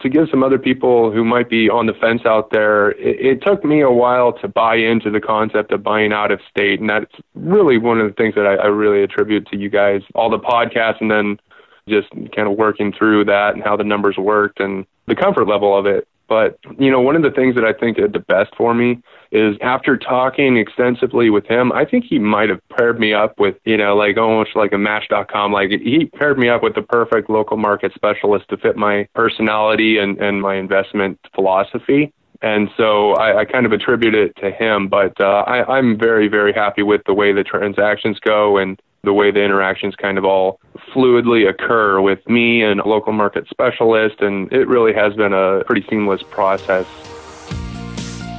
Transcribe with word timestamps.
to 0.00 0.08
give 0.08 0.28
some 0.30 0.44
other 0.44 0.58
people 0.58 1.10
who 1.10 1.24
might 1.24 1.48
be 1.48 1.68
on 1.68 1.86
the 1.86 1.94
fence 1.94 2.22
out 2.24 2.50
there, 2.50 2.92
it, 2.92 3.20
it 3.20 3.42
took 3.42 3.64
me 3.64 3.80
a 3.80 3.90
while 3.90 4.32
to 4.32 4.48
buy 4.48 4.76
into 4.76 5.10
the 5.10 5.20
concept 5.20 5.72
of 5.72 5.82
buying 5.82 6.12
out 6.12 6.30
of 6.30 6.40
state. 6.48 6.80
And 6.80 6.88
that's 6.88 7.12
really 7.34 7.78
one 7.78 8.00
of 8.00 8.06
the 8.06 8.14
things 8.14 8.34
that 8.36 8.46
I, 8.46 8.54
I 8.54 8.66
really 8.66 9.02
attribute 9.02 9.48
to 9.48 9.56
you 9.56 9.68
guys, 9.68 10.02
all 10.14 10.30
the 10.30 10.38
podcasts, 10.38 11.00
and 11.00 11.10
then 11.10 11.40
just 11.88 12.10
kind 12.10 12.48
of 12.48 12.56
working 12.56 12.92
through 12.92 13.24
that 13.24 13.54
and 13.54 13.64
how 13.64 13.76
the 13.76 13.84
numbers 13.84 14.16
worked 14.16 14.60
and 14.60 14.86
the 15.06 15.16
comfort 15.16 15.48
level 15.48 15.76
of 15.76 15.86
it. 15.86 16.06
But, 16.28 16.58
you 16.78 16.90
know, 16.90 17.00
one 17.00 17.16
of 17.16 17.22
the 17.22 17.30
things 17.30 17.54
that 17.54 17.64
I 17.64 17.72
think 17.72 17.96
did 17.96 18.12
the 18.12 18.18
best 18.18 18.54
for 18.54 18.74
me 18.74 18.98
is 19.32 19.56
after 19.62 19.96
talking 19.96 20.58
extensively 20.58 21.30
with 21.30 21.46
him, 21.46 21.72
I 21.72 21.84
think 21.84 22.04
he 22.04 22.18
might 22.18 22.50
have 22.50 22.60
paired 22.68 23.00
me 23.00 23.14
up 23.14 23.40
with, 23.40 23.56
you 23.64 23.76
know, 23.76 23.96
like 23.96 24.18
almost 24.18 24.54
like 24.54 24.72
a 24.72 24.78
match.com. 24.78 25.52
Like 25.52 25.70
he 25.70 26.04
paired 26.04 26.38
me 26.38 26.48
up 26.48 26.62
with 26.62 26.74
the 26.74 26.82
perfect 26.82 27.30
local 27.30 27.56
market 27.56 27.92
specialist 27.94 28.48
to 28.50 28.58
fit 28.58 28.76
my 28.76 29.08
personality 29.14 29.98
and, 29.98 30.18
and 30.18 30.42
my 30.42 30.56
investment 30.56 31.18
philosophy. 31.34 32.12
And 32.40 32.68
so 32.76 33.12
I, 33.14 33.40
I 33.40 33.44
kind 33.44 33.66
of 33.66 33.72
attribute 33.72 34.14
it 34.14 34.36
to 34.36 34.50
him, 34.50 34.88
but 34.88 35.20
uh, 35.20 35.44
I, 35.46 35.76
I'm 35.76 35.98
very, 35.98 36.28
very 36.28 36.52
happy 36.52 36.82
with 36.82 37.02
the 37.04 37.14
way 37.14 37.32
the 37.32 37.42
transactions 37.42 38.20
go 38.20 38.58
and 38.58 38.80
the 39.04 39.12
way 39.12 39.30
the 39.30 39.42
interactions 39.42 39.94
kind 39.96 40.18
of 40.18 40.24
all 40.24 40.60
fluidly 40.94 41.48
occur 41.48 42.00
with 42.00 42.18
me 42.28 42.62
and 42.62 42.80
a 42.80 42.88
local 42.88 43.12
market 43.12 43.46
specialist. 43.48 44.20
And 44.20 44.52
it 44.52 44.68
really 44.68 44.92
has 44.92 45.14
been 45.14 45.32
a 45.32 45.62
pretty 45.64 45.86
seamless 45.88 46.22
process. 46.30 46.86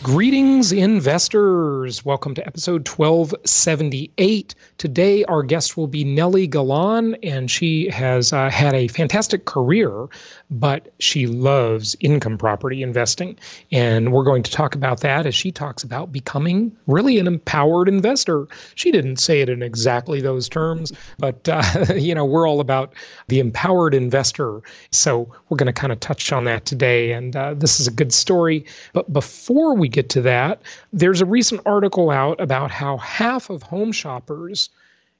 Greetings, 0.00 0.70
investors. 0.70 2.04
Welcome 2.04 2.36
to 2.36 2.46
episode 2.46 2.86
1278. 2.86 4.54
Today, 4.78 5.24
our 5.24 5.42
guest 5.42 5.76
will 5.76 5.88
be 5.88 6.04
Nely 6.04 6.48
Galan, 6.48 7.16
and 7.24 7.50
she 7.50 7.90
has 7.90 8.32
uh, 8.32 8.48
had 8.48 8.74
a 8.74 8.86
fantastic 8.86 9.44
career, 9.44 10.06
but 10.52 10.94
she 11.00 11.26
loves 11.26 11.96
income 11.98 12.38
property 12.38 12.84
investing. 12.84 13.40
And 13.72 14.12
we're 14.12 14.22
going 14.22 14.44
to 14.44 14.52
talk 14.52 14.76
about 14.76 15.00
that 15.00 15.26
as 15.26 15.34
she 15.34 15.50
talks 15.50 15.82
about 15.82 16.12
becoming 16.12 16.76
really 16.86 17.18
an 17.18 17.26
empowered 17.26 17.88
investor. 17.88 18.46
She 18.76 18.92
didn't 18.92 19.16
say 19.16 19.40
it 19.40 19.48
in 19.48 19.64
exactly 19.64 20.20
those 20.20 20.48
terms, 20.48 20.92
but, 21.18 21.48
uh, 21.48 21.64
you 21.96 22.14
know, 22.14 22.24
we're 22.24 22.48
all 22.48 22.60
about 22.60 22.94
the 23.26 23.40
empowered 23.40 23.94
investor. 23.94 24.62
So 24.92 25.34
we're 25.48 25.56
going 25.56 25.66
to 25.66 25.72
kind 25.72 25.92
of 25.92 25.98
touch 25.98 26.30
on 26.30 26.44
that 26.44 26.66
today. 26.66 27.10
And 27.12 27.34
uh, 27.34 27.54
this 27.54 27.80
is 27.80 27.88
a 27.88 27.92
good 27.92 28.12
story. 28.12 28.64
But 28.92 29.12
before 29.12 29.74
we 29.74 29.87
get 29.88 30.08
to 30.10 30.20
that, 30.22 30.62
there's 30.92 31.20
a 31.20 31.26
recent 31.26 31.62
article 31.66 32.10
out 32.10 32.40
about 32.40 32.70
how 32.70 32.96
half 32.98 33.50
of 33.50 33.62
home 33.62 33.92
shoppers 33.92 34.70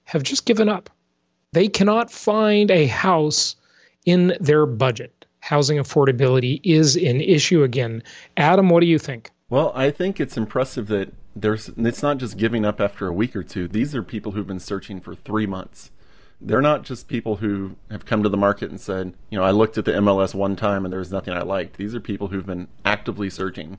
have 0.04 0.22
just 0.22 0.46
given 0.46 0.68
up. 0.68 0.90
They 1.52 1.68
cannot 1.68 2.10
find 2.10 2.70
a 2.70 2.86
house 2.86 3.56
in 4.04 4.36
their 4.40 4.66
budget. 4.66 5.26
Housing 5.40 5.78
affordability 5.78 6.60
is 6.64 6.96
an 6.96 7.20
issue 7.20 7.62
again. 7.62 8.02
Adam, 8.36 8.68
what 8.68 8.80
do 8.80 8.86
you 8.86 8.98
think? 8.98 9.30
Well, 9.50 9.72
I 9.74 9.90
think 9.90 10.20
it's 10.20 10.36
impressive 10.36 10.88
that 10.88 11.12
there's 11.34 11.70
it's 11.76 12.02
not 12.02 12.18
just 12.18 12.36
giving 12.36 12.64
up 12.64 12.80
after 12.80 13.06
a 13.06 13.12
week 13.12 13.36
or 13.36 13.42
two. 13.42 13.68
These 13.68 13.94
are 13.94 14.02
people 14.02 14.32
who've 14.32 14.46
been 14.46 14.58
searching 14.58 15.00
for 15.00 15.14
3 15.14 15.46
months. 15.46 15.90
They're 16.40 16.60
not 16.60 16.82
just 16.82 17.08
people 17.08 17.36
who 17.36 17.76
have 17.90 18.04
come 18.04 18.22
to 18.22 18.28
the 18.28 18.36
market 18.36 18.70
and 18.70 18.80
said, 18.80 19.14
you 19.30 19.38
know, 19.38 19.44
I 19.44 19.50
looked 19.50 19.78
at 19.78 19.84
the 19.84 19.92
MLS 19.92 20.34
one 20.34 20.54
time 20.54 20.84
and 20.84 20.92
there 20.92 21.00
was 21.00 21.10
nothing 21.10 21.34
I 21.34 21.42
liked. 21.42 21.76
These 21.76 21.94
are 21.94 22.00
people 22.00 22.28
who've 22.28 22.46
been 22.46 22.68
actively 22.84 23.30
searching 23.30 23.78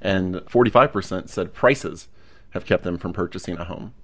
and 0.00 0.36
45% 0.36 1.28
said 1.28 1.54
prices 1.54 2.08
have 2.50 2.66
kept 2.66 2.84
them 2.84 2.98
from 2.98 3.12
purchasing 3.12 3.56
a 3.56 3.64
home. 3.64 3.94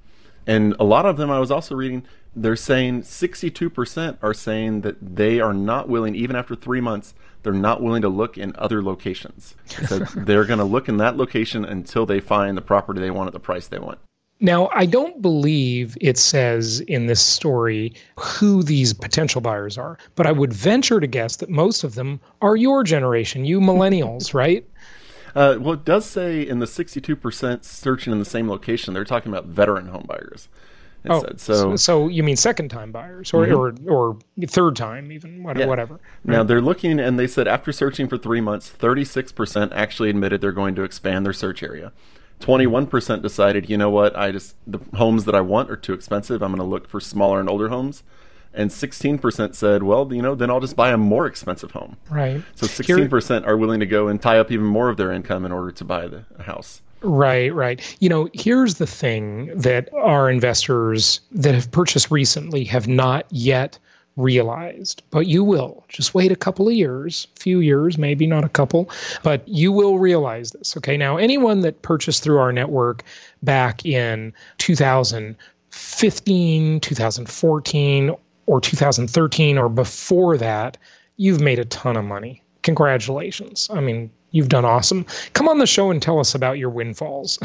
And 0.46 0.74
a 0.80 0.84
lot 0.84 1.06
of 1.06 1.16
them, 1.16 1.30
I 1.30 1.38
was 1.38 1.50
also 1.50 1.74
reading, 1.74 2.04
they're 2.34 2.56
saying 2.56 3.02
62% 3.02 4.16
are 4.22 4.34
saying 4.34 4.80
that 4.80 5.16
they 5.16 5.40
are 5.40 5.54
not 5.54 5.88
willing, 5.88 6.14
even 6.14 6.34
after 6.34 6.54
three 6.54 6.80
months, 6.80 7.14
they're 7.42 7.52
not 7.52 7.82
willing 7.82 8.02
to 8.02 8.08
look 8.08 8.38
in 8.38 8.52
other 8.56 8.82
locations. 8.82 9.54
So 9.86 9.98
they're 10.16 10.44
going 10.44 10.58
to 10.58 10.64
look 10.64 10.88
in 10.88 10.96
that 10.96 11.16
location 11.16 11.64
until 11.64 12.06
they 12.06 12.20
find 12.20 12.56
the 12.56 12.62
property 12.62 13.00
they 13.00 13.10
want 13.10 13.28
at 13.28 13.32
the 13.32 13.40
price 13.40 13.68
they 13.68 13.78
want. 13.78 13.98
Now, 14.40 14.70
I 14.74 14.86
don't 14.86 15.22
believe 15.22 15.96
it 16.00 16.18
says 16.18 16.80
in 16.80 17.06
this 17.06 17.22
story 17.22 17.94
who 18.18 18.64
these 18.64 18.92
potential 18.92 19.40
buyers 19.40 19.78
are, 19.78 19.98
but 20.16 20.26
I 20.26 20.32
would 20.32 20.52
venture 20.52 20.98
to 20.98 21.06
guess 21.06 21.36
that 21.36 21.48
most 21.48 21.84
of 21.84 21.94
them 21.94 22.18
are 22.40 22.56
your 22.56 22.82
generation, 22.82 23.44
you 23.44 23.60
millennials, 23.60 24.34
right? 24.34 24.66
Uh, 25.34 25.56
well, 25.58 25.74
it 25.74 25.84
does 25.84 26.04
say 26.04 26.46
in 26.46 26.58
the 26.58 26.66
62% 26.66 27.64
searching 27.64 28.12
in 28.12 28.18
the 28.18 28.24
same 28.24 28.48
location, 28.48 28.94
they're 28.94 29.04
talking 29.04 29.32
about 29.32 29.46
veteran 29.46 29.88
homebuyers. 29.88 30.48
Oh, 31.08 31.20
said. 31.20 31.40
so 31.40 31.74
so 31.74 32.06
you 32.06 32.22
mean 32.22 32.36
second 32.36 32.68
time 32.68 32.92
buyers 32.92 33.34
or, 33.34 33.44
mm-hmm. 33.44 33.90
or 33.90 34.12
or 34.12 34.18
third 34.46 34.76
time 34.76 35.10
even 35.10 35.42
whatever. 35.42 35.64
Yeah. 35.64 35.68
whatever. 35.68 35.94
Right? 35.94 36.36
Now 36.36 36.42
they're 36.44 36.60
looking 36.60 37.00
and 37.00 37.18
they 37.18 37.26
said 37.26 37.48
after 37.48 37.72
searching 37.72 38.06
for 38.06 38.16
three 38.16 38.40
months, 38.40 38.70
36% 38.70 39.72
actually 39.72 40.10
admitted 40.10 40.40
they're 40.40 40.52
going 40.52 40.76
to 40.76 40.84
expand 40.84 41.26
their 41.26 41.32
search 41.32 41.62
area. 41.62 41.92
21% 42.40 43.22
decided, 43.22 43.68
you 43.68 43.76
know 43.76 43.90
what, 43.90 44.16
I 44.16 44.30
just 44.30 44.54
the 44.66 44.78
homes 44.96 45.24
that 45.24 45.34
I 45.34 45.40
want 45.40 45.70
are 45.70 45.76
too 45.76 45.92
expensive. 45.92 46.40
I'm 46.40 46.50
going 46.50 46.58
to 46.58 46.64
look 46.64 46.88
for 46.88 47.00
smaller 47.00 47.40
and 47.40 47.48
older 47.48 47.68
homes 47.68 48.04
and 48.54 48.70
16% 48.70 49.54
said, 49.54 49.82
well, 49.82 50.12
you 50.12 50.22
know, 50.22 50.34
then 50.34 50.50
I'll 50.50 50.60
just 50.60 50.76
buy 50.76 50.90
a 50.90 50.96
more 50.96 51.26
expensive 51.26 51.70
home. 51.70 51.96
Right. 52.10 52.42
So 52.54 52.66
16% 52.66 53.46
are 53.46 53.56
willing 53.56 53.80
to 53.80 53.86
go 53.86 54.08
and 54.08 54.20
tie 54.20 54.38
up 54.38 54.50
even 54.50 54.66
more 54.66 54.88
of 54.88 54.96
their 54.96 55.12
income 55.12 55.44
in 55.44 55.52
order 55.52 55.70
to 55.72 55.84
buy 55.84 56.08
the 56.08 56.24
house. 56.42 56.82
Right, 57.02 57.52
right. 57.52 57.96
You 58.00 58.08
know, 58.08 58.28
here's 58.32 58.76
the 58.76 58.86
thing 58.86 59.50
that 59.56 59.92
our 59.92 60.30
investors 60.30 61.20
that 61.32 61.54
have 61.54 61.70
purchased 61.70 62.10
recently 62.10 62.64
have 62.64 62.86
not 62.86 63.26
yet 63.30 63.78
realized, 64.16 65.02
but 65.10 65.26
you 65.26 65.42
will. 65.42 65.84
Just 65.88 66.14
wait 66.14 66.30
a 66.30 66.36
couple 66.36 66.68
of 66.68 66.74
years, 66.74 67.26
few 67.34 67.60
years, 67.60 67.98
maybe 67.98 68.26
not 68.26 68.44
a 68.44 68.48
couple, 68.48 68.90
but 69.22 69.46
you 69.48 69.72
will 69.72 69.98
realize 69.98 70.52
this. 70.52 70.76
Okay. 70.76 70.96
Now, 70.96 71.16
anyone 71.16 71.60
that 71.60 71.82
purchased 71.82 72.22
through 72.22 72.38
our 72.38 72.52
network 72.52 73.02
back 73.42 73.84
in 73.86 74.32
2015, 74.58 76.80
2014, 76.80 78.14
or 78.46 78.60
2013 78.60 79.58
or 79.58 79.68
before 79.68 80.36
that, 80.38 80.76
you've 81.16 81.40
made 81.40 81.58
a 81.58 81.64
ton 81.64 81.96
of 81.96 82.04
money. 82.04 82.42
Congratulations. 82.62 83.68
I 83.72 83.80
mean, 83.80 84.10
you've 84.32 84.48
done 84.48 84.64
awesome. 84.64 85.06
Come 85.34 85.48
on 85.48 85.58
the 85.58 85.66
show 85.66 85.90
and 85.90 86.02
tell 86.02 86.18
us 86.18 86.34
about 86.34 86.58
your 86.58 86.70
windfalls. 86.70 87.38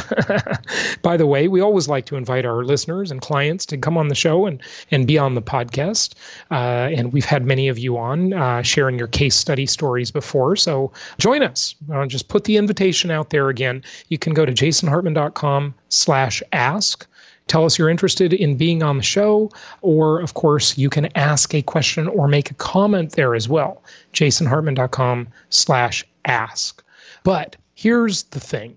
By 1.01 1.17
the 1.17 1.27
way, 1.27 1.47
we 1.47 1.59
always 1.61 1.87
like 1.87 2.05
to 2.07 2.15
invite 2.15 2.45
our 2.45 2.63
listeners 2.63 3.11
and 3.11 3.21
clients 3.21 3.65
to 3.67 3.77
come 3.77 3.97
on 3.97 4.07
the 4.07 4.15
show 4.15 4.45
and, 4.45 4.61
and 4.91 5.05
be 5.05 5.17
on 5.17 5.35
the 5.35 5.41
podcast. 5.41 6.13
Uh, 6.49 6.89
and 6.95 7.13
we've 7.13 7.25
had 7.25 7.45
many 7.45 7.67
of 7.67 7.77
you 7.77 7.97
on 7.97 8.33
uh, 8.33 8.61
sharing 8.61 8.97
your 8.97 9.07
case 9.07 9.35
study 9.35 9.65
stories 9.65 10.11
before. 10.11 10.55
So 10.55 10.91
join 11.19 11.43
us. 11.43 11.75
Uh, 11.91 12.05
just 12.05 12.27
put 12.27 12.45
the 12.45 12.57
invitation 12.57 13.11
out 13.11 13.29
there 13.29 13.50
again. 13.50 13.83
You 14.09 14.17
can 14.17 14.33
go 14.33 14.45
to 14.45 14.51
jasonhartman.com 14.51 15.75
slash 15.89 16.41
ask 16.53 17.07
tell 17.47 17.65
us 17.65 17.77
you're 17.77 17.89
interested 17.89 18.33
in 18.33 18.57
being 18.57 18.83
on 18.83 18.97
the 18.97 19.03
show, 19.03 19.49
or 19.81 20.19
of 20.19 20.33
course, 20.33 20.77
you 20.77 20.89
can 20.89 21.09
ask 21.15 21.53
a 21.53 21.61
question 21.61 22.07
or 22.07 22.27
make 22.27 22.51
a 22.51 22.55
comment 22.55 23.13
there 23.13 23.35
as 23.35 23.47
well. 23.49 23.83
jasonhartman.com 24.13 25.27
slash 25.49 26.05
ask. 26.25 26.83
But 27.23 27.55
here's 27.75 28.23
the 28.23 28.39
thing. 28.39 28.75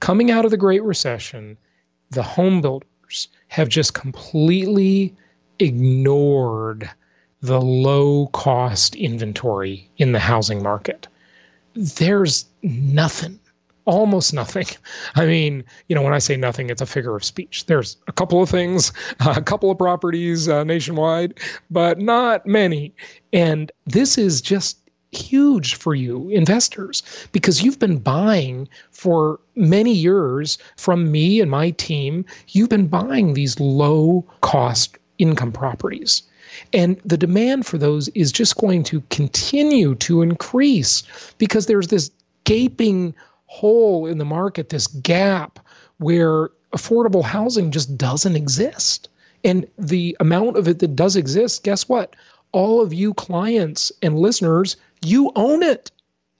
Coming 0.00 0.30
out 0.30 0.44
of 0.44 0.50
the 0.50 0.56
Great 0.56 0.82
Recession, 0.82 1.56
the 2.10 2.22
home 2.22 2.60
builders 2.60 3.28
have 3.48 3.68
just 3.68 3.94
completely 3.94 5.14
ignored 5.58 6.90
the 7.42 7.60
low 7.60 8.26
cost 8.28 8.94
inventory 8.96 9.88
in 9.96 10.12
the 10.12 10.18
housing 10.18 10.62
market. 10.62 11.08
There's 11.74 12.44
nothing 12.62 13.38
almost 13.90 14.32
nothing. 14.32 14.66
I 15.14 15.26
mean, 15.26 15.64
you 15.88 15.96
know, 15.96 16.02
when 16.02 16.14
I 16.14 16.18
say 16.18 16.36
nothing, 16.36 16.70
it's 16.70 16.80
a 16.80 16.86
figure 16.86 17.16
of 17.16 17.24
speech. 17.24 17.66
There's 17.66 17.96
a 18.06 18.12
couple 18.12 18.42
of 18.42 18.48
things, 18.48 18.92
a 19.20 19.42
couple 19.42 19.70
of 19.70 19.78
properties 19.78 20.48
uh, 20.48 20.64
nationwide, 20.64 21.40
but 21.70 21.98
not 21.98 22.46
many. 22.46 22.94
And 23.32 23.70
this 23.86 24.16
is 24.16 24.40
just 24.40 24.78
huge 25.12 25.74
for 25.74 25.92
you 25.92 26.28
investors 26.28 27.02
because 27.32 27.62
you've 27.62 27.80
been 27.80 27.98
buying 27.98 28.68
for 28.92 29.40
many 29.56 29.92
years 29.92 30.56
from 30.76 31.10
me 31.10 31.40
and 31.40 31.50
my 31.50 31.70
team. 31.70 32.24
You've 32.48 32.68
been 32.68 32.86
buying 32.86 33.34
these 33.34 33.58
low 33.58 34.24
cost 34.40 34.96
income 35.18 35.50
properties. 35.50 36.22
And 36.72 37.00
the 37.04 37.16
demand 37.16 37.66
for 37.66 37.78
those 37.78 38.08
is 38.08 38.30
just 38.32 38.56
going 38.56 38.84
to 38.84 39.00
continue 39.10 39.94
to 39.96 40.22
increase 40.22 41.02
because 41.38 41.66
there's 41.66 41.88
this 41.88 42.10
gaping 42.44 43.14
hole 43.50 44.06
in 44.06 44.18
the 44.18 44.24
market, 44.24 44.68
this 44.68 44.86
gap 44.86 45.58
where 45.98 46.50
affordable 46.72 47.24
housing 47.24 47.72
just 47.72 47.98
doesn't 47.98 48.36
exist. 48.36 49.08
And 49.42 49.66
the 49.76 50.16
amount 50.20 50.56
of 50.56 50.68
it 50.68 50.78
that 50.78 50.94
does 50.94 51.16
exist, 51.16 51.64
guess 51.64 51.88
what? 51.88 52.14
All 52.52 52.80
of 52.80 52.94
you 52.94 53.12
clients 53.12 53.90
and 54.02 54.20
listeners, 54.20 54.76
you 55.02 55.32
own 55.34 55.64
it. 55.64 55.90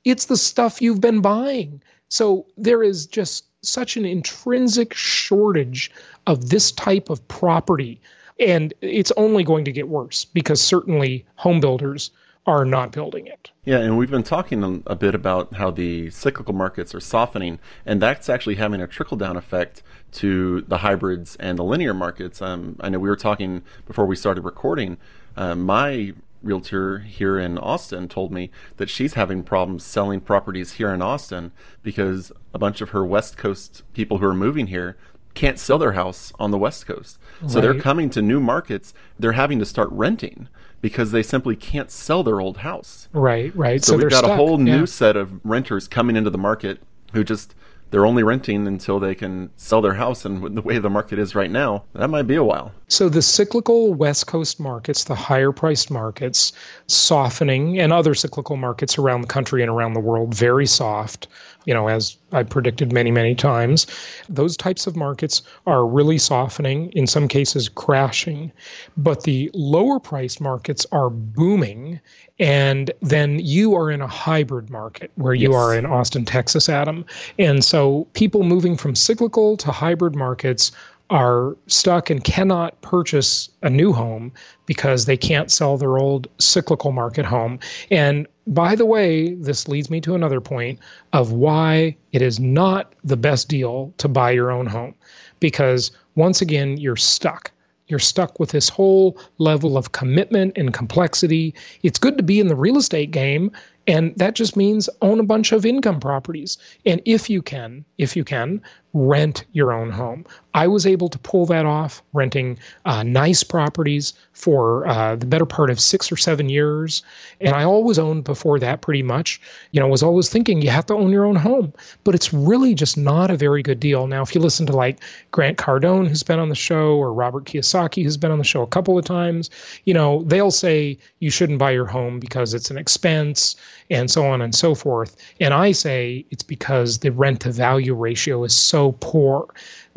It's 0.05 0.27
the 0.27 0.37
stuff 0.37 0.81
you've 0.81 1.01
been 1.01 1.21
buying. 1.21 1.83
So 2.11 2.47
there 2.57 2.81
is 2.81 3.07
just 3.07 3.45
such 3.62 3.97
an 3.97 4.05
intrinsic 4.05 4.95
shortage 4.95 5.91
of 6.29 6.51
this 6.51 6.71
type 6.71 7.11
of 7.11 7.27
property. 7.27 8.01
And 8.39 8.73
it's 8.83 9.12
only 9.17 9.43
going 9.43 9.65
to 9.65 9.73
get 9.73 9.89
worse 9.89 10.25
because 10.27 10.61
certainly 10.61 11.27
home 11.35 11.59
builders 11.59 12.12
are 12.46 12.64
not 12.64 12.92
building 12.92 13.26
it. 13.26 13.50
Yeah, 13.64 13.78
and 13.78 13.98
we've 13.98 14.10
been 14.10 14.22
talking 14.22 14.82
a 14.87 14.96
bit 14.96 15.14
about 15.14 15.54
how 15.54 15.70
the 15.70 16.10
cyclical 16.10 16.54
markets 16.54 16.94
are 16.94 17.00
softening, 17.00 17.58
and 17.84 18.00
that's 18.00 18.28
actually 18.28 18.54
having 18.56 18.81
a 18.81 18.87
trickle 18.87 19.16
down 19.16 19.37
effect 19.37 19.82
to 20.12 20.62
the 20.62 20.78
hybrids 20.78 21.37
and 21.37 21.58
the 21.58 21.64
linear 21.64 21.94
markets. 21.94 22.40
Um, 22.40 22.76
I 22.81 22.88
know 22.88 22.98
we 22.98 23.08
were 23.08 23.16
talking 23.16 23.62
before 23.87 24.06
we 24.06 24.16
started 24.16 24.42
recording. 24.42 24.96
Uh, 25.37 25.54
my 25.54 26.14
realtor 26.42 27.00
here 27.00 27.38
in 27.38 27.58
Austin 27.58 28.08
told 28.08 28.32
me 28.32 28.50
that 28.78 28.88
she's 28.88 29.14
having 29.14 29.42
problems 29.42 29.84
selling 29.84 30.20
properties 30.20 30.72
here 30.72 30.92
in 30.92 31.02
Austin 31.02 31.52
because 31.82 32.32
a 32.54 32.58
bunch 32.58 32.81
of 32.81 32.90
her 32.90 33.04
West 33.04 33.37
Coast 33.37 33.82
people 33.92 34.19
who 34.19 34.26
are 34.26 34.34
moving 34.34 34.69
here 34.69 34.96
can't 35.34 35.58
sell 35.58 35.78
their 35.78 35.92
house 35.92 36.32
on 36.38 36.50
the 36.50 36.58
West 36.58 36.87
Coast. 36.87 37.19
So 37.46 37.60
they're 37.60 37.81
coming 37.81 38.10
to 38.10 38.20
new 38.20 38.40
markets. 38.40 38.92
They're 39.19 39.32
having 39.32 39.58
to 39.60 39.64
start 39.64 39.88
renting 39.92 40.48
because 40.81 41.12
they 41.12 41.23
simply 41.23 41.56
can't 41.56 41.91
sell 41.91 42.23
their 42.23 42.41
old 42.41 42.59
house. 42.59 43.09
Right, 43.12 43.55
right. 43.56 43.85
So, 43.85 43.93
so 43.93 43.99
we've 43.99 44.11
got 44.11 44.25
stuck. 44.25 44.31
a 44.31 44.37
whole 44.37 44.59
new 44.59 44.87
set 44.87 45.17
of 45.17 45.41
renters 45.44 45.88
coming 45.88 46.17
into 46.17 46.31
the 46.31 46.38
market 46.38 46.81
who 47.12 47.25
just 47.25 47.55
they're 47.91 48.06
only 48.06 48.23
renting 48.23 48.67
until 48.67 49.00
they 49.00 49.15
can 49.15 49.50
sell 49.56 49.81
their 49.81 49.94
house 49.94 50.25
and 50.25 50.56
the 50.56 50.62
way 50.62 50.79
the 50.79 50.91
market 50.91 51.19
is 51.19 51.35
right 51.35 51.50
now 51.50 51.85
that 51.94 52.09
might 52.09 52.27
be 52.27 52.37
a 52.37 52.44
while 52.44 52.73
so 52.88 53.09
the 53.09 53.23
cyclical 53.23 53.93
west 53.93 54.27
coast 54.27 54.61
markets 54.61 55.05
the 55.05 55.15
higher 55.15 55.53
priced 55.53 55.91
markets 55.91 56.53
softening 56.87 57.79
and 57.79 57.93
other 57.93 58.15
cyclical 58.15 58.56
markets 58.56 58.99
around 58.99 59.23
the 59.23 59.26
country 59.26 59.62
and 59.62 59.71
around 59.71 59.94
the 59.94 60.00
world 60.00 60.35
very 60.35 60.67
soft 60.67 61.29
you 61.65 61.75
know, 61.75 61.89
as 61.89 62.17
I 62.33 62.43
predicted 62.43 62.93
many, 62.93 63.11
many 63.11 63.35
times. 63.35 63.87
Those 64.29 64.57
types 64.57 64.87
of 64.87 64.97
markets 64.97 65.43
are 65.67 65.87
really 65.87 66.19
softening, 66.19 66.91
in 66.93 67.07
some 67.07 67.29
cases 67.29 67.69
crashing, 67.69 68.53
but 68.97 69.25
the 69.25 69.51
lower 69.53 70.01
price 70.01 70.41
markets 70.41 70.87
are 70.93 71.11
booming. 71.11 72.01
And 72.39 72.91
then 73.03 73.39
you 73.41 73.75
are 73.75 73.91
in 73.91 74.01
a 74.01 74.07
hybrid 74.07 74.71
market 74.71 75.11
where 75.17 75.35
you 75.35 75.51
yes. 75.51 75.57
are 75.57 75.75
in 75.75 75.85
Austin, 75.85 76.25
Texas, 76.25 76.69
Adam. 76.69 77.05
And 77.39 77.62
so 77.62 78.07
people 78.15 78.43
moving 78.45 78.77
from 78.77 78.95
cyclical 78.95 79.57
to 79.59 79.71
hybrid 79.71 80.17
markets 80.17 80.73
are 81.11 81.57
stuck 81.67 82.09
and 82.09 82.23
cannot 82.23 82.81
purchase 82.83 83.51
a 83.62 83.69
new 83.69 83.93
home 83.93 84.33
because 84.67 85.05
they 85.05 85.17
can't 85.17 85.51
sell 85.51 85.77
their 85.77 85.99
old 85.99 86.29
cyclical 86.39 86.93
market 86.93 87.25
home. 87.25 87.59
And 87.91 88.29
by 88.47 88.77
the 88.77 88.87
way, 88.87 89.35
this 89.35 89.67
leads 89.69 89.91
me 89.91 90.01
to 90.03 90.15
another 90.15 90.41
point 90.41 90.79
of 91.12 91.33
why 91.33 91.97
it 92.12 92.23
is 92.23 92.39
not 92.39 92.95
the 93.03 93.17
best 93.17 93.49
deal 93.49 93.93
to 93.99 94.09
buy 94.09 94.31
your 94.31 94.53
own 94.53 94.67
home. 94.67 94.95
Because 95.41 95.91
once 96.15 96.41
again, 96.41 96.77
you're 96.77 96.97
stuck. 96.97 97.51
You're 97.89 97.99
stuck 97.99 98.39
with 98.39 98.51
this 98.51 98.69
whole 98.69 99.19
level 99.39 99.77
of 99.77 99.91
commitment 99.91 100.57
and 100.57 100.73
complexity. 100.73 101.55
It's 101.83 101.99
good 101.99 102.17
to 102.19 102.23
be 102.23 102.39
in 102.39 102.47
the 102.47 102.55
real 102.55 102.77
estate 102.77 103.11
game 103.11 103.51
and 103.90 104.14
that 104.16 104.37
just 104.37 104.56
means 104.56 104.88
own 105.02 105.19
a 105.19 105.25
bunch 105.25 105.50
of 105.50 105.66
income 105.66 105.98
properties. 105.98 106.58
And 106.87 107.02
if 107.06 107.28
you 107.28 107.42
can, 107.42 107.84
if 107.98 108.14
you 108.14 108.22
can, 108.22 108.62
rent 108.92 109.44
your 109.52 109.72
own 109.72 109.90
home. 109.90 110.25
I 110.52 110.66
was 110.66 110.84
able 110.84 111.08
to 111.08 111.19
pull 111.19 111.46
that 111.46 111.64
off, 111.64 112.02
renting 112.12 112.58
uh, 112.84 113.04
nice 113.04 113.44
properties 113.44 114.14
for 114.32 114.87
uh, 114.88 115.14
the 115.14 115.26
better 115.26 115.46
part 115.46 115.70
of 115.70 115.78
six 115.78 116.10
or 116.10 116.16
seven 116.16 116.48
years. 116.48 117.02
And 117.40 117.54
I 117.54 117.62
always 117.62 118.00
owned 118.00 118.25
before 118.25 118.58
that 118.58 118.81
pretty 118.81 119.04
much. 119.04 119.40
You 119.70 119.81
know, 119.81 119.87
was 119.87 120.02
always 120.02 120.28
thinking 120.28 120.60
you 120.60 120.70
have 120.70 120.87
to 120.87 120.94
own 120.94 121.10
your 121.10 121.25
own 121.25 121.37
home, 121.37 121.72
but 122.02 122.14
it's 122.14 122.32
really 122.32 122.75
just 122.75 122.96
not 122.96 123.31
a 123.31 123.37
very 123.37 123.62
good 123.62 123.78
deal. 123.78 124.08
Now, 124.08 124.22
if 124.22 124.34
you 124.34 124.40
listen 124.40 124.66
to 124.66 124.72
like 124.72 124.98
Grant 125.31 125.56
Cardone, 125.56 126.08
who's 126.08 126.25
been 126.25 126.40
on 126.40 126.48
the 126.48 126.54
show, 126.56 126.96
or 126.96 127.12
Robert 127.12 127.44
Kiyosaki, 127.44 128.02
who's 128.02 128.16
been 128.16 128.32
on 128.32 128.38
the 128.38 128.44
show 128.44 128.62
a 128.62 128.66
couple 128.66 128.98
of 128.98 129.04
times, 129.04 129.50
you 129.84 129.94
know, 129.94 130.22
they'll 130.25 130.50
say 130.50 130.98
you 131.20 131.31
shouldn't 131.31 131.60
buy 131.60 131.70
your 131.70 131.87
home 131.87 132.19
because 132.19 132.54
it's 132.54 132.70
an 132.70 132.78
expense 132.78 133.54
and 133.90 134.10
so 134.10 134.25
on 134.25 134.40
and 134.40 134.54
so 134.54 134.75
forth. 134.75 135.16
And 135.40 135.52
I 135.52 135.72
say 135.72 136.25
it's 136.31 136.42
because 136.42 136.98
the 136.98 137.10
rent 137.10 137.40
to 137.42 137.52
value 137.52 137.94
ratio 137.94 138.44
is 138.44 138.54
so 138.54 138.92
poor. 139.00 139.48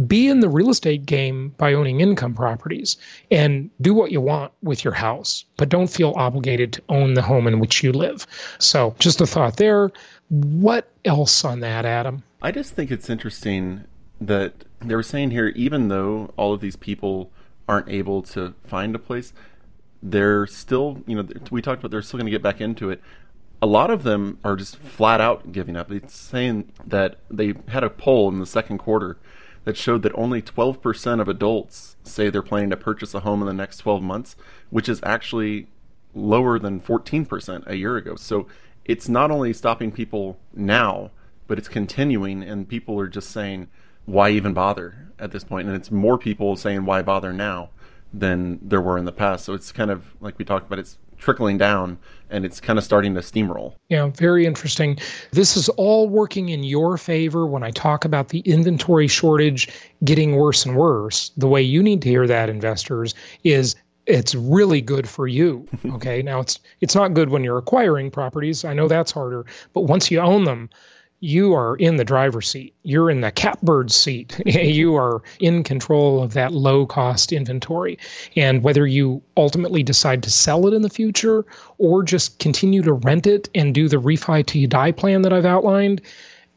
Be 0.08 0.28
in 0.28 0.40
the 0.40 0.50
real 0.50 0.72
estate 0.72 1.06
game 1.06 1.54
by 1.58 1.74
owning 1.74 2.02
income 2.02 2.34
properties 2.34 2.98
and 3.30 3.70
do 3.82 3.94
what 3.94 4.12
you 4.12 4.20
want 4.20 4.52
with 4.64 4.84
your 4.84 4.94
house, 4.94 5.46
but 5.58 5.70
don't 5.70 5.90
feel 5.90 6.14
obligated 6.16 6.74
to 6.74 6.82
own 6.90 7.14
the 7.14 7.22
home 7.22 7.48
in 7.48 7.60
which 7.60 7.84
you 7.84 7.92
live. 7.92 8.26
So, 8.58 8.96
just 8.98 9.22
a 9.22 9.28
thought 9.28 9.58
there. 9.58 9.92
What 10.30 10.90
else 11.06 11.46
on 11.46 11.60
that, 11.60 11.86
Adam? 11.86 12.24
I 12.42 12.52
just 12.52 12.74
think 12.74 12.90
it's 12.90 13.10
interesting 13.10 13.84
that 14.20 14.66
they 14.82 14.96
were 14.96 15.04
saying 15.04 15.32
here, 15.32 15.50
even 15.50 15.90
though 15.90 16.34
all 16.36 16.54
of 16.54 16.62
these 16.62 16.76
people 16.76 17.32
aren't 17.68 17.90
able 17.90 18.22
to 18.24 18.54
find 18.66 18.96
a 18.96 19.00
place, 19.00 19.32
they're 20.02 20.46
still, 20.48 21.02
you 21.08 21.16
know, 21.16 21.28
we 21.52 21.62
talked 21.62 21.80
about 21.80 21.92
they're 21.92 22.02
still 22.02 22.18
going 22.18 22.26
to 22.26 22.32
get 22.32 22.42
back 22.42 22.60
into 22.60 22.90
it 22.90 23.02
a 23.64 23.66
lot 23.66 23.90
of 23.90 24.04
them 24.04 24.40
are 24.44 24.58
just 24.58 24.76
flat 24.76 25.22
out 25.22 25.54
giving 25.54 25.78
up. 25.78 25.90
It's 25.90 26.14
saying 26.14 26.74
that 26.86 27.16
they 27.32 27.54
had 27.70 27.82
a 27.82 27.90
poll 27.90 28.28
in 28.28 28.40
the 28.40 28.46
second 28.46 28.80
quarter 28.80 29.18
that 29.64 29.78
showed 29.78 30.02
that 30.02 30.12
only 30.16 30.42
12% 30.42 31.22
of 31.22 31.30
adults 31.30 31.96
say 32.04 32.30
they're 32.30 32.42
planning 32.42 32.72
to 32.72 32.76
purchase 32.76 33.14
a 33.14 33.22
home 33.22 33.40
in 33.40 33.48
the 33.48 33.54
next 33.54 33.78
12 33.78 34.04
months, 34.04 34.36
which 34.70 34.90
is 34.90 35.00
actually 35.04 35.68
lower 36.14 36.60
than 36.60 36.82
14% 36.82 37.66
a 37.66 37.78
year 37.78 37.96
ago. 37.96 38.18
So 38.18 38.48
it's 38.84 39.08
not 39.08 39.32
only 39.32 39.54
stopping 39.54 39.94
people 39.94 40.38
now, 40.54 41.12
but 41.48 41.58
it's 41.58 41.70
continuing, 41.70 42.44
and 42.44 42.68
people 42.68 43.00
are 43.00 43.08
just 43.08 43.32
saying, 43.32 43.70
why 44.04 44.32
even 44.32 44.52
bother 44.52 45.08
at 45.18 45.32
this 45.32 45.46
point? 45.46 45.70
And 45.70 45.78
it's 45.78 45.90
more 45.90 46.18
people 46.18 46.58
saying, 46.58 46.84
why 46.84 47.02
bother 47.02 47.32
now 47.32 47.70
than 48.14 48.60
there 48.62 48.82
were 48.82 48.98
in 48.98 49.06
the 49.06 49.14
past. 49.14 49.46
So 49.46 49.54
it's 49.54 49.72
kind 49.72 49.90
of 49.90 50.04
like 50.20 50.38
we 50.38 50.44
talked 50.44 50.68
about, 50.68 50.80
it's 50.80 50.98
trickling 51.24 51.58
down 51.58 51.98
and 52.30 52.46
it's 52.46 52.60
kind 52.60 52.78
of 52.78 52.84
starting 52.84 53.14
to 53.14 53.22
steamroll. 53.22 53.76
Yeah, 53.90 54.08
very 54.08 54.46
interesting. 54.46 54.98
This 55.32 55.56
is 55.56 55.70
all 55.70 56.10
working 56.10 56.50
in 56.50 56.64
your 56.64 56.98
favor 56.98 57.46
when 57.46 57.64
I 57.64 57.72
talk 57.72 58.06
about 58.06 58.30
the 58.30 58.40
inventory 58.40 59.08
shortage 59.08 59.70
getting 60.04 60.36
worse 60.36 60.66
and 60.66 60.76
worse. 60.76 61.32
The 61.38 61.48
way 61.48 61.62
you 61.62 61.82
need 61.82 62.02
to 62.02 62.10
hear 62.10 62.28
that, 62.28 62.50
investors, 62.50 63.14
is 63.44 63.76
it's 64.06 64.36
really 64.36 64.82
good 64.82 65.08
for 65.08 65.28
you. 65.28 65.66
Okay. 65.94 66.22
now 66.22 66.40
it's 66.40 66.60
it's 66.82 66.96
not 66.96 67.14
good 67.14 67.30
when 67.30 67.44
you're 67.44 67.58
acquiring 67.58 68.12
properties. 68.12 68.66
I 68.66 68.74
know 68.74 68.88
that's 68.88 69.12
harder, 69.12 69.46
but 69.74 69.82
once 69.82 70.10
you 70.12 70.20
own 70.20 70.44
them, 70.44 70.70
you 71.24 71.54
are 71.54 71.78
in 71.78 71.96
the 71.96 72.04
driver's 72.04 72.50
seat. 72.50 72.76
You're 72.84 73.10
in 73.10 73.22
the 73.22 73.32
catbird 73.32 73.94
seat. 73.94 74.42
you 74.46 74.96
are 74.96 75.22
in 75.40 75.64
control 75.64 76.22
of 76.22 76.34
that 76.34 76.52
low 76.52 76.86
cost 76.86 77.32
inventory. 77.32 77.98
And 78.36 78.62
whether 78.62 78.86
you 78.86 79.22
ultimately 79.38 79.84
decide 79.84 80.22
to 80.24 80.30
sell 80.30 80.68
it 80.68 80.74
in 80.74 80.82
the 80.82 80.90
future 80.90 81.46
or 81.78 82.04
just 82.04 82.40
continue 82.40 82.82
to 82.82 82.92
rent 82.92 83.26
it 83.26 83.50
and 83.56 83.74
do 83.74 83.88
the 83.88 84.02
refi 84.02 84.46
to 84.48 84.68
die 84.68 84.92
plan 84.92 85.22
that 85.22 85.32
I've 85.32 85.46
outlined, 85.46 86.02